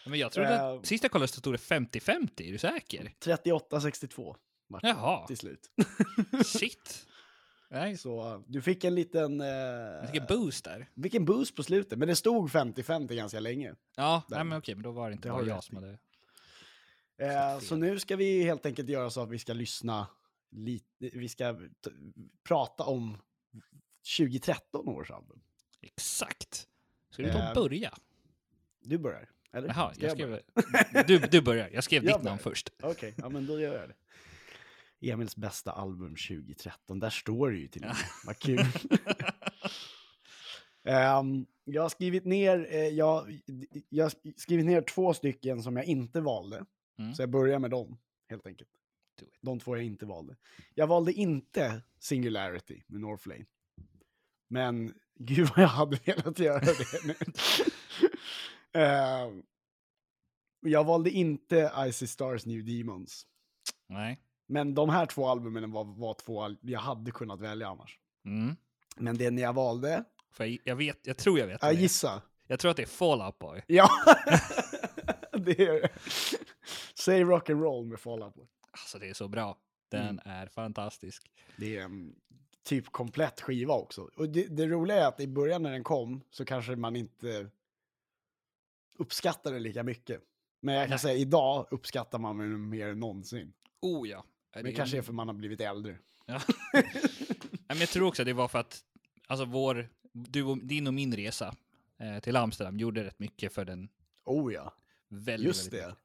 men 0.07 0.19
jag 0.19 0.33
trodde... 0.33 0.55
Eh. 0.55 0.83
Sist 0.83 1.05
jag 1.05 1.13
kollade 1.13 1.29
så 1.29 1.41
stod 1.41 1.55
det 1.55 1.59
50-50, 1.59 2.31
är 2.37 2.53
du 2.53 2.59
säker? 2.59 3.13
38-62 3.25 4.37
vart 4.69 4.83
Jaha, 4.83 5.27
till 5.27 5.37
slut. 5.37 5.71
shit. 6.45 7.07
Nej, 7.75 7.97
Så 7.97 8.45
du 8.47 8.63
fick 8.63 8.85
en 8.85 8.95
liten... 8.95 9.41
jag 9.41 10.05
Eh, 10.05 10.05
en 10.05 10.27
boost 10.27 10.65
där. 10.65 10.87
vilken 10.95 11.25
boost 11.25 11.57
på 11.57 11.63
slutet, 11.63 11.99
men 11.99 12.09
det 12.09 12.17
stod 12.17 12.51
50-50 12.51 13.15
ganska 13.15 13.41
länge. 13.41 13.75
Ja, 13.97 14.23
Där. 14.29 14.37
nej, 14.37 14.45
men 14.45 14.59
okej, 14.59 14.75
men 14.75 14.83
då 14.85 14.93
var 14.93 15.09
det 15.11 15.13
inte 15.13 15.29
Det 15.29 15.33
bara 15.33 15.43
jag 15.47 15.65
som 15.65 15.77
hade... 15.77 15.99
Eh, 17.19 17.59
så 17.61 17.77
nu 17.77 17.99
ska 17.99 18.17
vi 18.17 18.43
helt 18.43 18.67
enkelt 18.67 18.89
göra 18.89 19.11
så 19.11 19.23
att 19.23 19.31
vi 19.31 19.39
ska 19.39 19.53
lyssna 19.53 20.07
lite, 20.51 20.87
vi 20.99 21.29
ska 21.29 21.61
prata 22.49 22.85
om 22.85 23.19
2013 24.19 24.89
års 24.89 25.11
album. 25.11 25.41
Exakt. 25.81 26.69
Ska 27.11 27.23
du 27.23 27.33
ta 27.33 27.39
Eh, 27.39 27.49
och 27.49 27.55
börja? 27.55 27.95
Du 28.81 28.99
börjar, 28.99 29.29
eller? 29.53 29.69
Jaha, 29.69 29.93
jag 29.99 30.19
börja? 30.19 30.41
skrev... 30.93 31.05
Du, 31.07 31.19
du 31.19 31.41
börjar. 31.41 31.69
Jag 31.73 31.85
skrev 31.85 32.05
Jag 32.05 32.19
ditt 32.19 32.25
namn 32.25 32.39
först. 32.39 32.71
Okej, 32.83 33.15
ja 33.17 33.29
men 33.29 33.47
då 33.47 33.61
gör 33.61 33.79
jag 33.81 33.89
det. 33.89 33.95
Emils 35.01 35.37
bästa 35.37 35.73
album 35.73 36.09
2013, 36.09 37.01
där 37.01 37.11
står 37.11 37.51
det 37.51 37.57
ju 37.57 37.69
till 37.69 37.83
och 37.83 37.89
med. 37.89 37.97
Vad 38.27 38.39
kul. 38.39 38.61
Ehm, 40.87 41.47
jag 41.65 41.83
har 41.83 41.89
skrivit 41.89 42.25
ner, 42.25 42.67
eh, 42.71 42.89
jag, 42.89 43.41
jag 43.89 44.05
har 44.05 44.13
skrivit 44.37 44.67
ner 44.67 44.83
två 44.83 45.15
stycken 45.15 45.63
som 45.63 45.77
jag 45.77 45.87
inte 45.87 46.21
valde. 46.21 46.65
Mm. 46.99 47.15
Så 47.15 47.23
jag 47.23 47.31
börjar 47.31 47.59
med 47.59 47.71
dem, 47.71 47.99
helt 48.31 48.47
enkelt. 48.47 48.71
De 49.41 49.61
två 49.61 49.77
jag 49.77 49.85
inte 49.85 50.07
valde. 50.07 50.37
Jag 50.75 50.87
valde 50.87 51.13
inte 51.13 51.83
Singularity 51.99 52.83
med 52.87 53.01
Northlane. 53.01 53.45
Men 54.49 54.95
gud 55.15 55.49
vad 55.49 55.59
jag 55.59 55.69
hade 55.69 55.99
velat 56.05 56.39
göra 56.39 56.61
det 56.61 57.05
nu. 57.05 57.15
Ehm, 58.81 59.43
jag 60.61 60.85
valde 60.85 61.11
inte 61.11 61.73
Icy 61.89 62.07
Stars 62.07 62.47
New 62.47 62.65
Demons. 62.65 63.27
Nej. 63.89 64.21
Men 64.47 64.75
de 64.75 64.89
här 64.89 65.07
två 65.07 65.27
albumen 65.29 65.73
var, 65.73 65.85
var 65.85 66.15
två 66.15 66.57
jag 66.61 66.81
hade 66.81 67.11
kunnat 67.11 67.41
välja 67.41 67.69
annars. 67.69 67.99
Mm. 68.25 68.57
Men 68.97 69.17
den 69.19 69.39
jag 69.39 69.53
valde, 69.53 70.05
För 70.33 70.45
jag, 70.45 70.59
jag 70.65 70.77
vet, 70.77 71.07
jag 71.07 71.17
tror 71.17 71.39
jag 71.39 71.47
vet. 71.47 71.63
jag 71.63 71.75
gissa. 71.75 72.23
Jag 72.47 72.59
tror 72.61 72.71
att 72.71 72.77
det 72.77 72.83
är 72.83 72.87
Fall 72.87 73.23
Out 73.23 73.39
Boy. 73.39 73.63
Ja, 73.67 73.89
det 75.33 75.61
är 75.61 75.73
det. 75.83 75.89
Säg 76.95 77.25
rock'n'roll 77.25 77.85
med 77.85 78.01
Fall 78.01 78.23
Out 78.23 78.35
Boy. 78.35 78.47
Alltså 78.71 78.99
det 78.99 79.09
är 79.11 79.15
så 79.15 79.29
bra. 79.29 79.59
Den 79.89 80.03
Mm. 80.09 80.21
är 80.25 80.47
fantastisk. 80.47 81.31
Det 81.57 81.77
är 81.79 81.83
en 81.85 82.15
typ 82.63 82.93
komplett 82.93 83.41
skiva 83.41 83.75
också. 83.75 84.11
Och 84.17 84.29
det, 84.29 84.47
det 84.57 84.67
roliga 84.67 84.97
är 85.05 85.07
att 85.09 85.21
i 85.21 85.27
början 85.29 85.63
när 85.63 85.73
den 85.73 85.85
kom 85.85 86.21
så 86.31 86.45
kanske 86.45 86.77
man 86.77 86.97
inte 86.97 87.51
uppskattade 88.99 89.57
det 89.57 89.61
lika 89.61 89.83
mycket. 89.83 90.21
Men 90.61 90.75
jag 90.75 90.85
kan 90.85 90.91
Nej. 90.91 90.99
säga 90.99 91.15
idag 91.19 91.67
uppskattar 91.71 92.19
man 92.19 92.39
den 92.39 92.69
mer 92.69 92.89
än 92.89 93.01
någonsin. 93.01 93.53
Oh 93.81 94.09
ja. 94.09 94.25
Men 94.55 94.65
det 94.65 94.73
kanske 94.73 94.99
är 94.99 95.03
för 95.03 95.13
man 95.13 95.29
har 95.29 95.35
blivit 95.35 95.61
äldre. 95.61 95.99
Ja. 96.27 96.41
Men 97.69 97.79
jag 97.79 97.89
tror 97.89 98.09
också 98.09 98.23
att 98.23 98.27
det 98.27 98.33
var 98.33 98.49
för 98.49 98.59
att 98.59 98.85
alltså 99.27 99.45
vår, 99.45 99.89
du 100.13 100.43
och, 100.43 100.59
din 100.59 100.87
och 100.87 100.95
min 100.95 101.17
resa 101.17 101.57
eh, 101.99 102.19
till 102.21 102.37
Amsterdam 102.37 102.79
gjorde 102.79 103.05
rätt 103.05 103.19
mycket 103.19 103.53
för 103.53 103.65
den. 103.65 103.89
Oh 104.25 104.53
ja, 104.55 104.75
Väldigt, 105.09 105.47
just 105.47 105.61
väldigt 105.67 105.81
det. 105.81 105.87
mycket. 105.87 105.99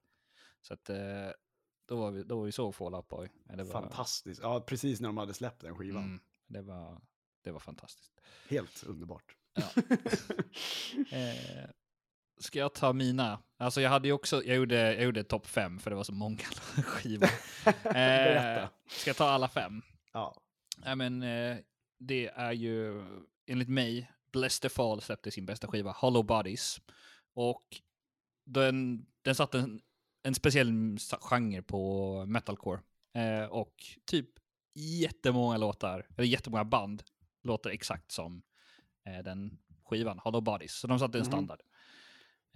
Så 0.61 0.73
att 0.73 0.89
eh, 0.89 0.97
då 1.85 1.95
var 1.97 2.11
vi, 2.11 2.23
då 2.23 2.37
var 2.37 2.45
vi 2.45 2.51
så 2.51 2.71
Fall 2.71 2.95
Out 2.95 3.07
Boy. 3.07 3.29
Det 3.43 3.63
var, 3.63 3.71
Fantastiskt. 3.71 4.41
Ja, 4.43 4.61
precis 4.61 4.99
när 5.01 5.09
de 5.09 5.17
hade 5.17 5.33
släppt 5.33 5.61
den 5.61 5.75
skivan. 5.75 6.03
Mm, 6.03 6.19
det, 6.47 6.61
var, 6.61 7.01
det 7.41 7.51
var 7.51 7.59
fantastiskt. 7.59 8.21
Helt 8.49 8.83
underbart. 8.83 9.35
Ja. 9.53 9.81
Eh, 11.11 11.69
ska 12.39 12.59
jag 12.59 12.73
ta 12.73 12.93
mina? 12.93 13.39
Alltså 13.57 13.81
jag 13.81 13.89
hade 13.89 14.07
ju 14.07 14.13
också, 14.13 14.43
jag 14.43 14.55
gjorde, 14.57 14.75
jag 14.93 15.03
gjorde 15.03 15.23
topp 15.23 15.47
fem 15.47 15.79
för 15.79 15.89
det 15.89 15.95
var 15.95 16.03
så 16.03 16.13
många 16.13 16.37
skivor. 16.83 17.29
Eh, 17.95 18.67
ska 18.87 19.09
jag 19.09 19.17
ta 19.17 19.29
alla 19.29 19.47
fem? 19.47 19.81
Ja. 20.13 20.35
Nej 20.77 20.95
men 20.95 21.23
eh, 21.23 21.57
det 21.99 22.27
är 22.27 22.51
ju 22.51 23.03
enligt 23.47 23.69
mig, 23.69 24.11
Bless 24.31 24.59
the 24.59 24.69
Fall 24.69 25.01
släppte 25.01 25.31
sin 25.31 25.45
bästa 25.45 25.67
skiva, 25.67 25.91
Hollow 25.91 26.25
Bodies. 26.25 26.81
Och 27.33 27.63
den, 28.45 29.05
den 29.21 29.35
satte 29.35 29.59
en, 29.59 29.81
en 30.23 30.35
speciell 30.35 30.97
genre 31.21 31.61
på 31.61 32.25
metalcore. 32.25 32.79
Eh, 33.15 33.49
och 33.49 33.73
typ 34.05 34.29
jättemånga 34.75 35.57
låtar, 35.57 36.07
eller 36.17 36.27
jättemånga 36.27 36.65
band 36.65 37.03
låter 37.43 37.69
exakt 37.69 38.11
som 38.11 38.41
eh, 39.05 39.23
den 39.23 39.57
skivan, 39.85 40.19
Hollow 40.19 40.41
Bodies. 40.43 40.79
Så 40.79 40.87
de 40.87 40.99
satte 40.99 41.17
en 41.17 41.21
Mhm. 41.21 41.31
standard. 41.31 41.59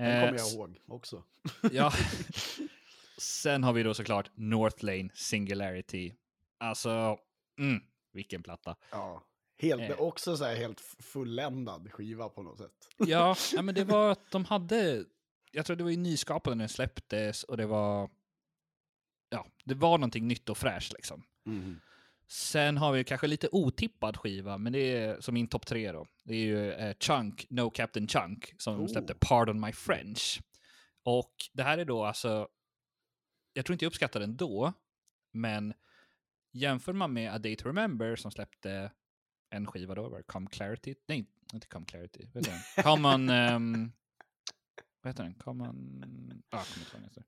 Den 0.04 0.12
Eh, 0.24 0.26
kommer 0.28 0.40
jag 0.40 0.52
ihåg 0.54 0.80
också. 0.88 1.24
Ja. 1.72 1.94
Sen 3.18 3.64
har 3.64 3.74
vi 3.74 3.84
då 3.84 3.94
såklart 3.94 4.32
North 4.36 4.86
Lane 4.86 5.10
Singularity. 5.14 6.14
Alltså, 6.58 7.18
mm, 7.60 7.84
vilken 8.12 8.44
platta. 8.44 8.76
Ja. 8.92 9.24
Helt, 9.58 9.82
Eh. 9.82 10.00
Också 10.02 10.38
så 10.38 10.44
här 10.46 10.56
helt 10.56 10.80
fulländad 11.00 11.92
skiva 11.92 12.30
på 12.30 12.44
något 12.44 12.58
sätt. 12.58 12.72
Ja, 12.98 13.36
ja, 13.54 13.62
men 13.62 13.76
det 13.76 13.84
var 13.84 14.12
att 14.12 14.32
de 14.32 14.46
hade, 14.46 15.06
jag 15.52 15.66
tror 15.66 15.76
det 15.76 15.84
var 15.84 15.92
ju 15.92 15.98
nyskapande 15.98 16.56
när 16.56 16.62
den 16.64 16.70
släpptes 16.70 17.44
och 17.44 17.58
det 17.58 17.66
var, 17.66 18.10
ja, 19.30 19.48
det 19.66 19.76
var 19.76 19.98
någonting 19.98 20.28
nytt 20.28 20.50
och 20.50 20.58
fräscht 20.58 20.94
liksom. 20.94 21.24
Sen 22.34 22.78
har 22.78 22.92
vi 22.92 23.04
kanske 23.04 23.28
lite 23.28 23.50
otippad 23.52 24.18
skiva, 24.18 24.58
men 24.58 24.74
det 24.74 24.80
är 24.80 25.22
som 25.22 25.34
min 25.34 25.48
topp 25.48 25.66
tre 25.66 25.92
då. 25.92 26.06
Det 26.24 26.34
är 26.34 26.40
ju 26.40 26.72
eh, 26.72 26.96
Chunk, 27.00 27.46
No 27.50 27.70
Captain 27.70 28.08
Chunk, 28.08 28.54
som 28.58 28.82
Oh. 28.82 28.88
släppte 28.88 29.16
Pardon 29.20 29.60
My 29.62 29.72
French. 29.72 30.42
Och 31.04 31.34
det 31.54 31.64
här 31.64 31.78
är 31.78 31.86
då 31.86 32.06
alltså, 32.06 32.48
jag 33.54 33.66
tror 33.66 33.74
inte 33.74 33.86
jag 33.86 33.90
uppskattade 33.90 34.26
den 34.26 34.38
då, 34.38 34.74
men 35.34 35.74
jämför 36.52 36.94
man 36.94 37.14
med 37.14 37.34
A 37.34 37.38
Day 37.40 37.56
To 37.56 37.68
Remember 37.68 38.16
som 38.16 38.32
släppte 38.32 38.92
en 39.50 39.68
skiva 39.68 39.96
då, 39.96 40.10
var 40.10 40.18
det 40.18 40.24
Come 40.24 40.50
Clarity? 40.50 40.96
Nej, 41.08 41.26
inte 41.54 41.68
Come 41.68 41.86
Clarity. 41.86 42.28
Vad 42.34 42.46
heter 42.48 42.60
den? 42.76 42.84
Common... 42.84 43.30
Um, 43.30 43.92
vad 45.02 45.10
heter 45.10 45.24
den? 45.24 45.36
Common... 45.36 46.44
Ah, 46.50 46.64
kommer 46.92 47.06
inte 47.06 47.20
ihåg. 47.20 47.26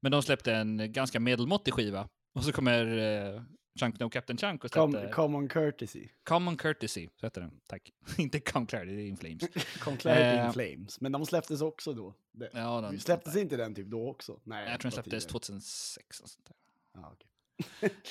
Men 0.00 0.12
de 0.12 0.22
släppte 0.22 0.54
en 0.54 0.92
ganska 0.92 1.20
medelmåttig 1.20 1.74
skiva. 1.74 2.08
Och 2.34 2.44
så 2.44 2.52
kommer 2.52 2.86
uh, 2.86 3.42
Chunk 3.76 4.00
No 4.00 4.10
Captain 4.10 4.38
Chunk 4.38 4.64
och 4.64 4.70
Com 4.70 5.08
common 5.12 5.48
courtesy. 5.48 6.08
Common 6.24 6.56
Courtesy. 6.56 7.08
Så 7.20 7.26
heter 7.26 7.40
den. 7.40 7.60
Tack. 7.66 7.92
inte 8.18 8.40
Come 8.40 8.66
Clarity, 8.66 8.96
det 8.96 9.02
är 9.02 9.06
In 9.06 9.16
Flames. 9.16 9.42
Conclarity 9.80 10.22
Eh, 10.38 10.46
in 10.46 10.52
Flames. 10.52 11.00
Men 11.00 11.12
de 11.12 11.26
släpptes 11.26 11.60
också 11.60 11.92
då. 11.92 12.14
Det, 12.32 12.50
Ja, 12.52 12.80
den, 12.80 13.00
släpptes 13.00 13.36
inte 13.36 13.56
den 13.56 13.74
typ 13.74 13.86
då 13.86 14.08
också? 14.10 14.40
Nej, 14.44 14.70
jag 14.70 14.80
tror 14.80 14.90
den 14.90 14.92
släpptes 14.92 15.24
tidigare. 15.24 15.30
2006. 15.32 16.20
Och 16.20 16.28
sånt 16.28 16.46
där. 16.46 16.56
Ja, 16.94 17.12
okej. 17.12 17.30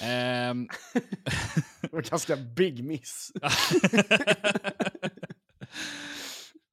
Ehm, 0.02 0.68
Det 1.82 1.92
var 1.94 2.02
ganska 2.02 2.36
big 2.36 2.84
miss. 2.84 3.32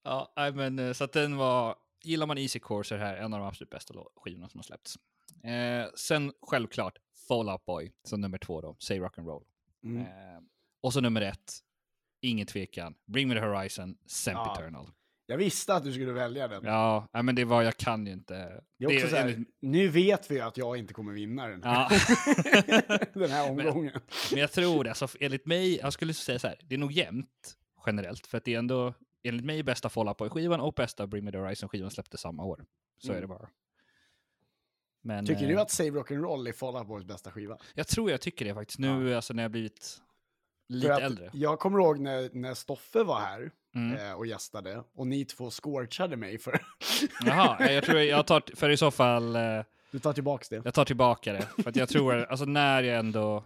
ja, 0.02 0.32
nej, 0.36 0.52
men 0.52 0.78
eh, 0.78 0.92
så 0.92 1.04
att 1.04 1.12
den 1.12 1.36
var, 1.36 1.76
gillar 2.02 2.26
man 2.26 2.38
Easy 2.38 2.58
Core 2.58 2.84
så 2.84 2.94
är 2.94 2.98
det 2.98 3.04
här 3.04 3.16
en 3.16 3.32
av 3.34 3.40
de 3.40 3.48
absolut 3.48 3.70
bästa 3.70 3.94
skivorna 4.16 4.48
som 4.48 4.58
har 4.58 4.62
släppts. 4.64 4.98
Eh, 5.44 5.86
sen 5.94 6.32
självklart 6.42 6.98
Fall 7.32 7.48
Out 7.48 7.64
Boy 7.64 7.92
som 8.04 8.20
nummer 8.20 8.38
två 8.38 8.60
då, 8.60 8.76
Say 8.78 9.00
Rock'n'Roll. 9.00 9.42
Mm. 9.84 10.02
Eh, 10.02 10.06
och 10.80 10.92
så 10.92 11.00
nummer 11.00 11.20
ett, 11.20 11.52
ingen 12.20 12.46
tvekan, 12.46 12.94
Bring 13.06 13.28
Me 13.28 13.34
The 13.34 13.40
Horizon, 13.40 13.96
Sempiternal. 14.06 14.90
Jag 15.26 15.36
visste 15.36 15.74
att 15.74 15.84
du 15.84 15.92
skulle 15.92 16.12
välja 16.12 16.48
den. 16.48 16.64
Ja, 16.64 17.08
men 17.12 17.34
det 17.34 17.44
var, 17.44 17.62
jag 17.62 17.76
kan 17.76 18.06
ju 18.06 18.12
inte. 18.12 18.62
Det 18.78 18.84
är 18.84 18.96
också 18.96 19.08
så 19.08 19.16
här, 19.16 19.22
enligt- 19.28 19.48
Nu 19.60 19.88
vet 19.88 20.30
vi 20.30 20.40
att 20.40 20.56
jag 20.56 20.76
inte 20.76 20.94
kommer 20.94 21.12
vinna 21.12 21.48
den 21.48 21.62
här, 21.62 21.86
Ja. 22.68 22.98
den 23.14 23.30
här 23.30 23.50
omgången. 23.50 24.00
Men 24.30 24.40
jag 24.40 24.52
tror 24.52 24.84
det, 24.84 24.90
alltså 24.90 25.08
enligt 25.20 25.46
mig, 25.46 25.76
jag 25.76 25.92
skulle 25.92 26.14
säga 26.14 26.38
så 26.38 26.48
här, 26.48 26.58
det 26.64 26.74
är 26.74 26.78
nog 26.78 26.92
jämnt 26.92 27.56
generellt, 27.86 28.26
för 28.26 28.38
att 28.38 28.44
det 28.44 28.54
är 28.54 28.58
ändå, 28.58 28.94
enligt 29.22 29.44
mig, 29.44 29.62
bästa 29.62 29.88
Fall 29.88 30.08
Out 30.08 30.16
Boy-skivan 30.16 30.60
och 30.60 30.74
bästa 30.74 31.06
Bring 31.06 31.24
Me 31.24 31.32
The 31.32 31.38
Horizon-skivan 31.38 31.90
släpptes 31.90 32.20
samma 32.20 32.44
år. 32.44 32.64
Så 32.98 33.12
är 33.12 33.20
det 33.20 33.26
bara. 33.26 33.48
Men, 35.02 35.26
Tycker 35.26 35.42
eh, 35.42 35.48
du 35.48 35.60
att 35.60 35.70
Save 35.70 35.90
Rock'n'Roll 35.90 36.48
är 36.48 36.52
Fall 36.52 36.76
Out 36.76 36.86
Boys 36.86 37.04
bästa 37.04 37.30
skiva? 37.30 37.58
Jag 37.74 37.88
tror 37.88 38.10
jag 38.10 38.20
tycker 38.20 38.44
det 38.44 38.54
faktiskt, 38.54 38.78
nu 38.78 39.14
alltså 39.14 39.34
när 39.34 39.42
jag 39.42 39.50
blivit 39.50 39.98
lite 40.68 40.92
äldre. 40.92 41.30
Jag 41.32 41.58
kommer 41.58 41.78
ihåg 41.78 41.98
när, 41.98 42.30
när 42.32 42.54
Stoffe 42.54 43.02
var 43.02 43.20
här 43.20 43.50
Mm. 43.74 43.98
eh, 43.98 44.12
och 44.12 44.26
gästade 44.26 44.84
och 44.94 45.06
ni 45.06 45.24
två 45.24 45.50
scorchade 45.50 46.16
mig 46.16 46.38
för... 46.38 46.60
Jaha, 47.24 47.66
eh, 47.66 47.72
jag 47.72 47.84
tror 47.84 47.98
jag 48.00 48.26
tar, 48.26 48.42
för 48.56 48.70
i 48.70 48.76
så 48.76 48.90
fall, 48.90 49.36
eh, 49.36 49.60
du 49.90 49.98
tar 49.98 50.12
tillbaks 50.12 50.48
det. 50.48 50.62
jag 50.64 50.74
tar 50.74 50.84
tillbaka 50.84 51.32
det. 51.32 51.42
För 51.62 51.68
att 51.70 51.76
jag 51.76 51.88
tror, 51.88 52.14
alltså 52.24 52.44
när 52.44 52.82
jag 52.82 52.98
ändå, 52.98 53.44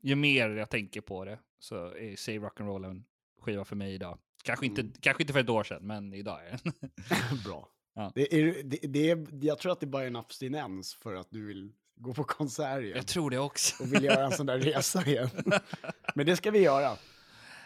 ju 0.00 0.14
mer 0.14 0.48
jag 0.50 0.70
tänker 0.70 1.00
på 1.00 1.24
det, 1.24 1.38
så 1.58 1.76
är 1.96 2.16
Save 2.16 2.38
Rock'n'Roll 2.38 2.86
en 2.90 3.04
skiva 3.40 3.64
för 3.64 3.76
mig 3.76 3.94
idag. 3.94 4.18
Kanske 4.44 4.66
inte, 4.66 4.80
Mm. 4.80 4.92
kanske 5.00 5.22
inte 5.22 5.32
för 5.32 5.40
ett 5.40 5.48
år 5.50 5.64
sedan, 5.64 5.86
men 5.86 6.12
idag 6.14 6.40
är 6.46 6.50
den. 6.62 6.72
Bra. 7.44 7.68
Ja. 7.98 8.12
Det 8.14 8.34
är, 8.34 8.62
det, 8.62 8.76
det 8.76 9.10
är, 9.10 9.26
jag 9.44 9.58
tror 9.58 9.72
att 9.72 9.80
det 9.80 9.86
bara 9.86 10.02
är 10.02 10.06
en 10.06 10.16
abstinens 10.16 10.94
för 10.94 11.14
att 11.14 11.30
du 11.30 11.46
vill 11.46 11.72
gå 11.94 12.14
på 12.14 12.24
konsert 12.24 12.82
igen. 12.82 12.96
Jag 12.96 13.06
tror 13.06 13.30
det 13.30 13.38
också. 13.38 13.82
Och 13.82 13.92
vill 13.94 14.04
göra 14.04 14.24
en 14.26 14.32
sån 14.32 14.46
där 14.46 14.58
resa 14.58 15.02
igen. 15.06 15.28
Men 16.14 16.26
det 16.26 16.36
ska 16.36 16.50
vi 16.50 16.58
göra. 16.58 16.96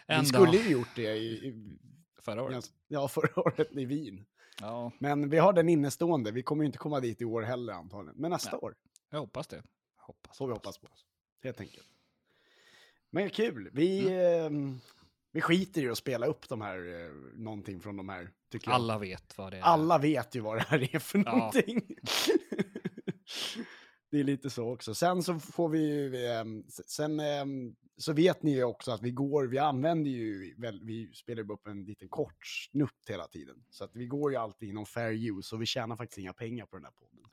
En 0.05 0.21
vi 0.21 0.27
skulle 0.27 0.57
ju 0.57 0.69
gjort 0.69 0.95
det 0.95 1.15
i, 1.15 1.25
i, 1.47 1.77
Förra 2.21 2.43
året. 2.43 2.65
ja, 2.87 3.07
förra 3.07 3.39
året 3.41 3.71
i 3.71 3.85
Wien. 3.85 4.25
Ja, 4.61 4.91
Men 4.99 5.29
vi 5.29 5.37
har 5.37 5.53
den 5.53 5.69
innestående. 5.69 6.31
Vi 6.31 6.43
kommer 6.43 6.63
ju 6.63 6.65
inte 6.65 6.77
komma 6.77 6.99
dit 6.99 7.21
i 7.21 7.25
år 7.25 7.41
heller 7.41 7.73
antagligen. 7.73 8.21
Men 8.21 8.31
nästa 8.31 8.51
Nej. 8.51 8.59
år 8.59 8.75
jag 9.09 9.19
hoppas 9.19 9.47
det. 9.47 9.63
Hoppas, 9.97 10.37
får 10.37 10.47
vi 10.47 10.53
hoppas 10.53 10.77
på. 10.77 10.87
Helt 11.43 11.61
enkelt. 11.61 11.87
Men 13.09 13.29
kul. 13.29 13.69
Vi, 13.73 14.07
Mm. 14.09 14.67
eh, 14.69 14.77
vi 15.31 15.41
skiter 15.41 15.83
i 15.83 15.89
att 15.89 15.97
spela 15.97 16.25
upp 16.25 16.49
de 16.49 16.61
här, 16.61 16.77
eh, 16.77 17.11
någonting 17.35 17.79
från 17.81 17.97
de 17.97 18.09
här. 18.09 18.29
Tycker 18.51 18.67
jag. 18.67 18.75
Alla 18.75 18.97
vet 18.99 19.37
vad 19.37 19.51
det 19.53 19.57
är. 19.57 19.61
Alla 19.61 19.97
vet 19.97 20.35
ju 20.35 20.39
vad 20.39 20.57
det 20.57 20.65
här 20.67 20.95
är 20.95 20.99
för 20.99 21.23
Ja. 21.25 21.35
någonting. 21.35 21.81
det 24.11 24.19
är 24.19 24.23
lite 24.23 24.49
så 24.49 24.73
också. 24.73 24.95
Sen 24.95 25.23
så 25.23 25.39
får 25.39 25.69
vi 25.69 26.11
ehm, 26.27 26.63
sen 26.69 27.19
ehm, 27.19 27.75
så 27.97 28.13
vet 28.13 28.43
ni 28.43 28.55
ju 28.55 28.63
också 28.63 28.91
att 28.91 29.01
vi 29.01 29.11
går, 29.11 29.47
vi 29.47 29.57
använder 29.57 30.11
ju, 30.11 30.55
väl, 30.57 30.81
vi 30.83 31.13
spelar 31.13 31.43
ju 31.43 31.49
upp 31.53 31.67
en 31.67 31.83
liten 31.85 32.09
kort 32.09 32.45
snutt 32.71 33.05
hela 33.09 33.27
tiden. 33.27 33.55
Så 33.69 33.83
att 33.83 33.91
vi 33.95 34.05
går 34.05 34.31
ju 34.31 34.37
alltid 34.37 34.69
inom 34.69 34.85
fair 34.85 35.11
use 35.37 35.55
och 35.55 35.61
vi 35.61 35.65
tjänar 35.65 35.95
faktiskt 35.95 36.17
inga 36.17 36.33
pengar 36.33 36.65
på 36.65 36.75
den 36.75 36.85
här 36.85 36.91
podden. 36.91 37.25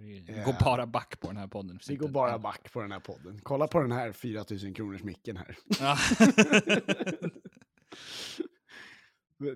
Vi 0.00 0.24
Eh, 0.28 0.44
går 0.44 0.54
bara 0.64 0.86
back 0.86 1.20
på 1.20 1.26
den 1.28 1.36
här 1.36 1.46
podden. 1.46 1.78
Vi 1.88 1.96
går 1.96 2.08
bara 2.08 2.38
back 2.38 2.72
på 2.72 2.82
den 2.82 2.92
här 2.92 3.00
podden. 3.00 3.40
Kolla 3.42 3.66
på 3.66 3.80
den 3.80 3.92
här 3.92 4.12
4000 4.12 4.74
kronors 4.74 5.02
micken 5.02 5.36
här. 5.36 5.56
Ja. 5.80 5.96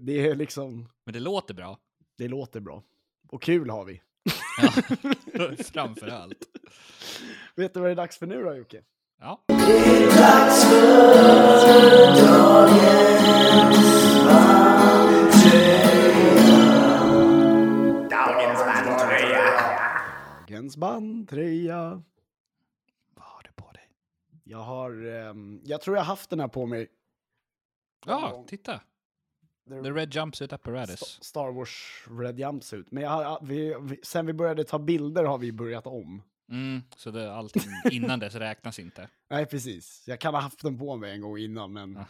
Det 0.01 0.27
är 0.29 0.35
liksom, 0.35 0.89
Men 1.05 1.13
det 1.13 1.21
låter 1.21 1.55
bra. 1.55 1.79
det 2.19 2.29
låter 2.29 2.61
bra. 2.61 2.83
Och 3.29 3.43
kul 3.43 3.71
har 3.71 3.85
vi. 3.85 4.03
Ja. 4.63 4.73
Framför 5.65 6.09
allt. 6.09 6.45
Vet 7.57 7.75
du 7.75 7.81
vad 7.81 7.89
det 7.89 7.93
är 7.93 7.97
dags 7.97 8.19
för 8.19 8.27
nu 8.27 8.43
då 8.43 8.55
Jocke? 8.57 8.83
Ja. 9.21 9.45
Dagens 12.39 14.72
bandtröja. 20.77 22.03
Vad 23.15 23.25
har 23.25 23.43
du 23.43 23.53
på 23.53 23.73
dig? 23.73 23.89
Jag 24.45 24.59
har, 24.59 25.07
ehm, 25.07 25.61
jag 25.65 25.81
tror 25.81 25.97
jag 25.97 26.05
haft 26.05 26.31
den 26.31 26.41
här 26.41 26.49
på 26.49 26.67
mig. 26.67 26.89
Ja, 28.07 28.45
titta. 28.49 28.81
The 29.69 29.83
The 29.83 29.91
Red 29.91 30.15
Jumpsuit 30.15 30.53
Apparatus. 30.53 31.19
Star 31.23 31.53
Wars 31.53 32.05
Red 32.21 32.39
Jumpsuit. 32.39 32.91
Men 32.91 33.03
jag 33.03 33.11
har, 33.11 33.39
vi, 33.43 33.77
vi, 33.81 34.01
sen 34.03 34.27
vi 34.27 34.33
började 34.33 34.65
ta 34.65 34.79
bilder 34.79 35.25
har 35.25 35.39
vi 35.39 35.53
börjat 35.53 35.87
om. 35.87 36.23
Mm, 36.49 36.83
så 36.97 37.11
det, 37.11 37.35
allting 37.35 37.63
innan 37.91 38.19
dess 38.19 38.35
räknas 38.35 38.79
inte. 38.79 39.09
Nej, 39.31 39.47
precis. 39.47 40.05
Jag 40.07 40.21
kan 40.21 40.35
ha 40.35 40.41
haft 40.41 40.63
den 40.63 40.79
på 40.79 40.97
mig 40.97 41.13
en 41.13 41.21
gång 41.21 41.39
innan, 41.39 41.73
men 41.73 41.93
Ja. 41.95 42.05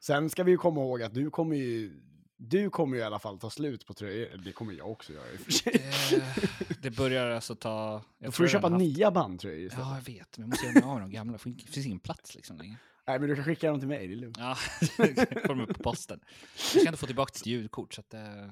sen 0.00 0.30
ska 0.30 0.44
vi 0.44 0.50
ju 0.50 0.56
komma 0.56 0.80
ihåg 0.80 1.02
att 1.02 1.14
du 1.14 1.30
kommer 1.30 1.56
ju, 1.56 2.00
du 2.36 2.70
kommer 2.70 2.96
ju 2.96 3.02
i 3.02 3.04
alla 3.04 3.18
fall 3.18 3.38
ta 3.38 3.50
slut 3.50 3.86
på 3.86 3.94
tröjor. 3.94 4.36
Det 4.44 4.52
kommer 4.52 4.72
jag 4.72 4.90
också 4.90 5.12
göra 5.12 5.30
i 5.32 5.36
och 5.36 5.40
för 5.40 5.52
sig. 5.52 5.74
Eh, 6.14 6.48
det 6.82 6.90
börjar 6.90 7.30
alltså 7.30 7.54
ta... 7.54 8.02
Då 8.18 8.30
får 8.32 8.44
du 8.44 8.50
köpa 8.50 8.68
haft- 8.68 8.78
nya 8.78 9.10
bandtröjor 9.10 9.66
istället. 9.66 9.86
Ja, 9.86 9.94
jag 9.94 10.14
vet. 10.14 10.38
Men 10.38 10.42
jag 10.42 10.48
måste 10.48 10.66
göra 10.66 10.74
mig 10.86 10.94
av 10.94 11.00
de 11.00 11.10
gamla. 11.10 11.38
Det 11.44 11.72
finns 11.72 11.86
ingen 11.86 11.98
plats 12.00 12.34
liksom 12.34 12.56
längre. 12.56 12.76
Nej, 13.06 13.18
men 13.20 13.28
du 13.28 13.34
kan 13.34 13.44
skicka 13.44 13.70
dem 13.70 13.78
till 13.78 13.88
mig, 13.88 14.06
det 14.06 14.14
är 14.14 14.16
lugnt. 14.16 14.36
Ja, 14.38 14.54
får 14.96 15.48
de 15.48 15.60
upp 15.60 15.76
på 15.76 15.82
posten. 15.82 16.20
Jag 16.56 16.80
ska 16.80 16.86
ändå 16.86 16.96
få 16.96 17.06
tillbaka 17.06 17.32
ditt 17.34 17.46
ljudkort 17.46 17.94
så 17.94 18.00
att 18.00 18.10
det 18.10 18.50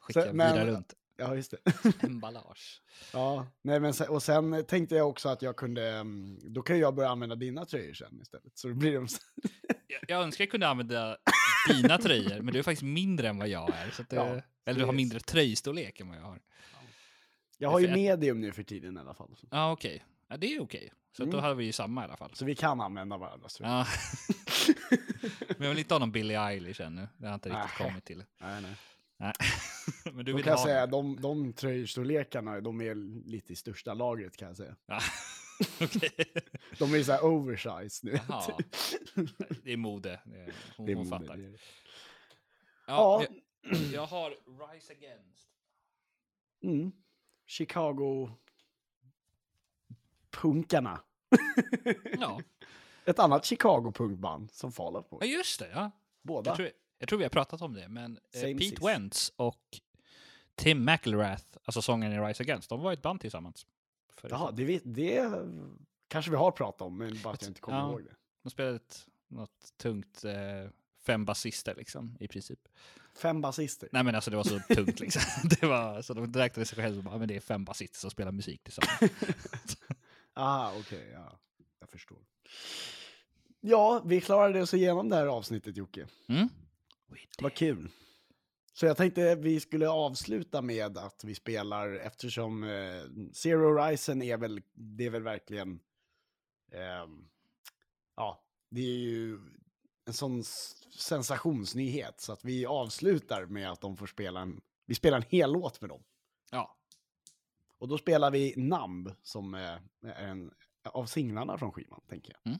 skickar 0.00 0.26
Så- 0.26 0.32
men- 0.32 0.52
vidare 0.52 0.70
runt. 0.70 0.94
Ja, 1.16 1.34
just 1.34 1.50
det. 1.50 1.58
Emballage. 2.06 2.82
Ja, 3.12 3.46
nej, 3.62 3.80
men 3.80 3.94
sen, 3.94 4.08
och 4.08 4.22
sen 4.22 4.64
tänkte 4.66 4.94
jag 4.94 5.08
också 5.08 5.28
att 5.28 5.42
jag 5.42 5.56
kunde, 5.56 5.88
mm, 5.90 6.38
då 6.54 6.62
kan 6.62 6.78
jag 6.78 6.94
börja 6.94 7.10
använda 7.10 7.34
dina 7.36 7.64
tröjor 7.64 7.94
sen 7.94 8.20
istället. 8.22 8.58
Så 8.58 8.68
då 8.68 8.74
blir 8.74 8.94
de... 8.94 9.08
så- 9.08 9.20
Jag, 9.86 10.00
jag 10.08 10.22
önskar 10.22 10.44
jag 10.44 10.50
kunde 10.50 10.68
använda 10.68 11.16
dina 11.68 11.98
tröjor, 11.98 12.40
men 12.42 12.52
du 12.52 12.58
är 12.58 12.62
faktiskt 12.62 12.82
mindre 12.82 13.28
än 13.28 13.38
vad 13.38 13.48
jag 13.48 13.74
är. 13.74 13.90
Så 13.90 14.02
att 14.02 14.10
det, 14.10 14.16
Ja, 14.16 14.40
eller 14.66 14.80
du 14.80 14.86
har 14.86 14.92
mindre 14.92 15.20
tröjstorlek 15.20 16.00
än 16.00 16.08
vad 16.08 16.16
jag 16.16 16.22
har. 16.22 16.40
Jag 17.58 17.70
har 17.70 17.80
ju 17.80 17.86
För- 17.86 17.94
medium 17.94 18.40
nu 18.40 18.52
för 18.52 18.62
tiden 18.62 18.96
i 18.96 19.00
alla 19.00 19.14
fall. 19.14 19.36
Ja, 19.50 19.72
okej. 19.72 20.04
Ja, 20.28 20.36
det 20.36 20.54
är 20.54 20.60
okej. 20.62 20.92
Så 21.16 21.22
att 21.22 21.30
då 21.30 21.36
Mm. 21.36 21.42
hade 21.44 21.54
vi 21.54 21.64
ju 21.64 21.72
samma 21.72 22.00
i 22.02 22.04
alla 22.04 22.16
fall. 22.16 22.30
Så 22.34 22.44
vi 22.44 22.54
kan 22.54 22.80
använda 22.80 23.16
varandras 23.16 23.54
tröjor. 23.54 23.72
Ja. 23.74 23.86
men 25.48 25.58
jag 25.60 25.68
vill 25.68 25.78
inte 25.78 25.94
ha 25.94 25.98
någon 25.98 26.12
Billie 26.12 26.34
Eilish 26.36 26.80
ännu. 26.80 27.08
Det 27.16 27.26
har 27.26 27.32
jag 27.32 27.36
inte 27.36 27.48
riktigt 27.48 27.78
Nej. 27.78 27.88
kommit 27.88 28.04
till. 28.04 28.24
Nej, 28.40 28.62
nej. 28.62 28.74
Nej. 29.16 29.32
men 30.04 30.24
du 30.24 30.32
Då 30.32 30.36
vill 30.36 30.44
kan 30.44 30.56
ha 30.56 30.64
säga, 30.64 30.86
de, 30.86 31.20
de 31.20 31.52
tröjstorlekarna, 31.52 32.60
de 32.60 32.80
är 32.80 32.94
lite 33.28 33.52
i 33.52 33.56
största 33.56 33.94
lagret 33.94 34.36
kan 34.36 34.48
jag 34.48 34.56
säga. 34.56 34.76
De 36.78 36.94
är 36.94 37.02
så 37.02 37.12
här 37.12 37.24
oversized 37.24 38.04
nu. 38.04 38.20
Det 39.62 39.72
är 39.72 39.76
mode. 39.76 40.20
Hon, 40.76 40.86
Det 40.86 40.92
är 40.92 40.96
hon 40.96 41.08
mode, 41.08 41.18
fattar. 41.18 41.36
det 41.36 41.50
det. 41.50 41.58
Ja, 42.86 43.22
Ja. 43.22 43.26
Jag, 43.62 43.80
jag 43.92 44.06
har 44.06 44.30
Rise 44.30 44.92
Against. 44.92 45.48
Mm. 46.62 46.92
Chicago... 47.46 48.30
Punkarna. 50.30 51.00
Ja. 52.18 52.40
Ett 53.04 53.18
annat 53.18 53.44
Chicago-punkband 53.44 54.50
som 54.50 54.72
Fall 54.72 54.96
Out 54.96 55.06
ja, 55.10 55.26
just 55.26 55.60
det. 55.60 55.70
Ja. 55.70 55.90
Båda. 56.22 56.50
Jag, 56.50 56.56
tror, 56.56 56.70
jag 56.98 57.08
tror 57.08 57.18
vi 57.18 57.24
har 57.24 57.30
pratat 57.30 57.62
om 57.62 57.72
det, 57.74 57.88
men 57.88 58.18
eh, 58.32 58.40
Same 58.40 58.54
Pete 58.54 58.64
sis. 58.70 58.82
Wentz 58.82 59.32
och 59.36 59.80
Tim 60.54 60.84
McElrath, 60.84 61.44
alltså 61.64 61.82
sångaren 61.82 62.12
i 62.12 62.28
Rise 62.28 62.42
Against, 62.42 62.68
de 62.68 62.80
var 62.80 62.92
ett 62.92 63.02
band 63.02 63.20
tillsammans. 63.20 63.66
Jaha, 64.22 64.50
det, 64.50 64.64
vet, 64.64 64.82
det 64.84 65.30
kanske 66.08 66.30
vi 66.30 66.36
har 66.36 66.50
pratat 66.50 66.80
om, 66.82 66.98
men 66.98 67.18
bara 67.22 67.34
att 67.34 67.42
jag 67.42 67.50
inte 67.50 67.60
kommer 67.60 67.78
Ja. 67.78 67.90
ihåg 67.90 68.04
det. 68.04 68.14
De 68.42 68.50
spelade 68.50 68.76
ett, 68.76 69.06
något 69.28 69.72
tungt, 69.76 70.24
eh, 70.24 70.70
fem 71.06 71.24
basister 71.24 71.74
liksom, 71.74 72.16
i 72.20 72.28
princip. 72.28 72.60
Fem 73.16 73.40
basister. 73.40 73.88
Nej 73.92 74.02
men 74.04 74.14
alltså 74.14 74.30
det 74.30 74.36
var 74.36 74.44
så 74.44 74.58
tungt 74.74 75.00
liksom. 75.00 75.22
Det 75.60 75.66
var, 75.66 76.02
så 76.02 76.14
de 76.14 76.32
räknade 76.32 76.66
sig 76.66 76.76
själva 76.76 77.02
som 77.10 77.18
men 77.18 77.28
det 77.28 77.36
är 77.36 77.40
fem 77.40 77.64
basister 77.64 77.98
som 77.98 78.10
spelar 78.10 78.32
musik 78.32 78.62
tillsammans. 78.64 79.00
Ah, 80.36 80.72
okej, 80.78 81.10
ja. 81.12 81.38
Jag 81.80 81.88
förstår. 81.90 82.18
Ja, 83.60 84.02
vi 84.04 84.20
klarade 84.20 84.62
oss 84.62 84.74
igenom 84.74 85.08
det 85.08 85.16
här 85.16 85.26
avsnittet, 85.26 85.76
Jocke. 85.76 86.06
Mm? 86.28 86.48
Vad 87.38 87.54
kul. 87.54 87.90
Så 88.72 88.86
jag 88.86 88.96
tänkte 88.96 89.34
vi 89.34 89.60
skulle 89.60 89.88
avsluta 89.88 90.62
med 90.62 90.98
att 90.98 91.24
vi 91.24 91.34
spelar, 91.34 91.92
eftersom 91.94 92.64
eh, 92.64 93.02
Zero 93.32 93.58
Horizon 93.58 94.22
är 94.22 94.36
väl, 94.36 94.62
det 94.72 95.06
är 95.06 95.10
väl 95.10 95.22
verkligen, 95.22 95.80
ehm, 96.72 97.28
ja, 98.16 98.44
det 98.70 98.80
är 98.80 98.98
ju 98.98 99.38
en 100.06 100.12
sån 100.12 100.44
sensationsnyhet. 100.98 102.20
Så 102.20 102.32
att 102.32 102.44
vi 102.44 102.66
avslutar 102.66 103.46
med 103.46 103.70
att 103.70 103.80
de 103.80 103.96
får 103.96 104.06
spela 104.06 104.40
en, 104.40 104.60
vi 104.86 104.94
spelar 104.94 105.16
en 105.16 105.24
hel 105.28 105.52
låt 105.52 105.80
med 105.80 105.90
dem. 105.90 106.02
Ja. 106.50 106.78
Och 107.78 107.88
då 107.88 107.98
spelar 107.98 108.30
vi 108.30 108.54
Numb 108.56 109.10
som 109.22 109.54
eh, 109.54 109.78
är 110.02 110.28
en 110.28 110.54
av 110.84 111.06
singlarna 111.06 111.58
från 111.58 111.72
skivan, 111.72 112.00
tänker 112.08 112.36
jag. 112.42 112.58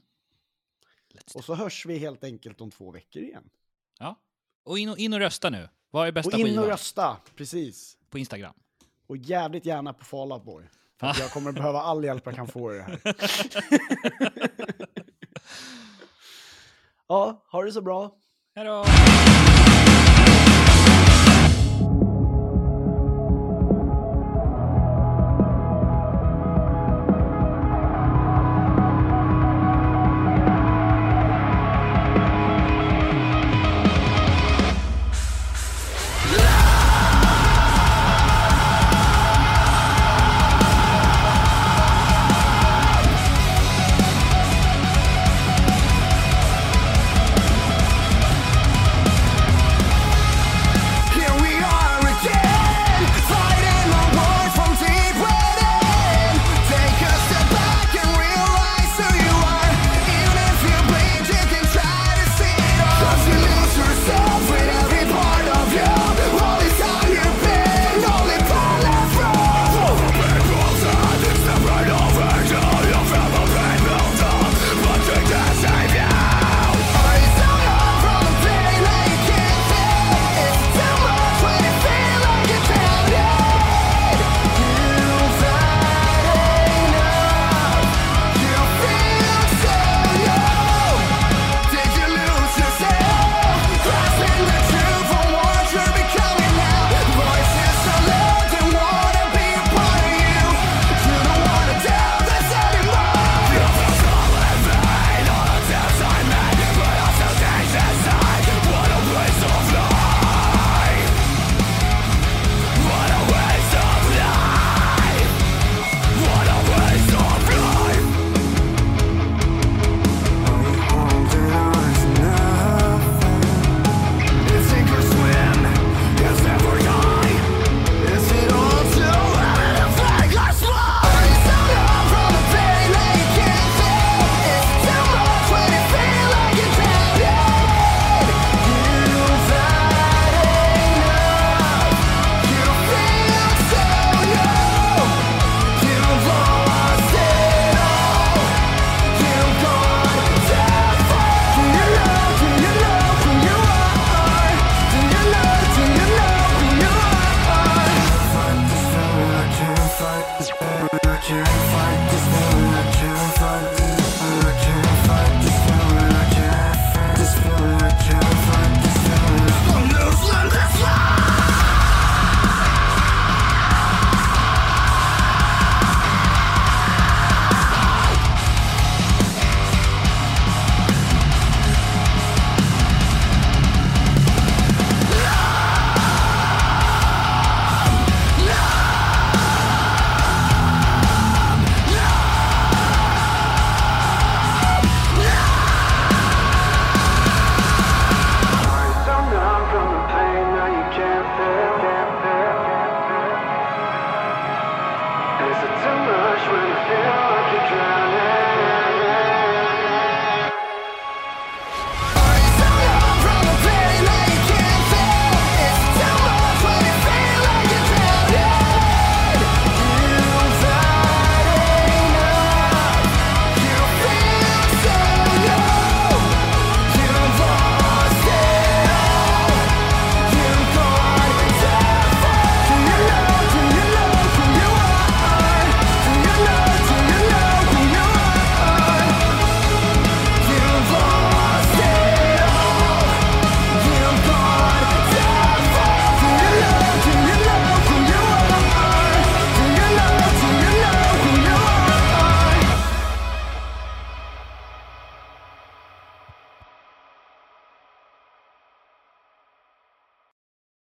Let's 1.14 1.36
Och 1.36 1.44
så 1.44 1.54
hörs 1.54 1.86
vi 1.86 1.98
helt 1.98 2.24
enkelt 2.24 2.60
om 2.60 2.70
två 2.70 2.90
veckor 2.90 3.22
igen. 3.22 3.50
ja. 3.98 4.23
Och 4.64 4.78
in 4.78 4.88
och, 4.88 4.98
in 4.98 5.12
och 5.12 5.18
rösta 5.18 5.50
nu. 5.50 5.68
Vad 5.90 6.08
är 6.08 6.12
bästa 6.12 6.28
Och 6.28 6.38
in 6.38 6.46
och 6.46 6.48
skivan? 6.50 6.66
rösta, 6.66 7.16
precis. 7.36 7.96
På 8.10 8.18
Instagram. 8.18 8.54
Och 9.06 9.16
jävligt 9.16 9.66
gärna 9.66 9.92
på 9.92 10.04
Fall 10.04 10.32
Out 10.32 10.44
Boy. 10.44 10.64
För 11.00 11.06
att 11.06 11.18
jag 11.20 11.30
kommer 11.30 11.52
behöva 11.52 11.80
all 11.80 12.04
hjälp 12.04 12.22
jag 12.26 12.34
kan 12.34 12.48
få 12.48 12.74
i 12.74 12.76
det 12.76 12.82
här. 12.82 13.00
ja, 17.08 17.44
ha 17.52 17.62
det 17.64 17.72
så 17.72 17.82
bra. 17.82 18.16
Hej 18.54 18.64
då! 18.64 18.84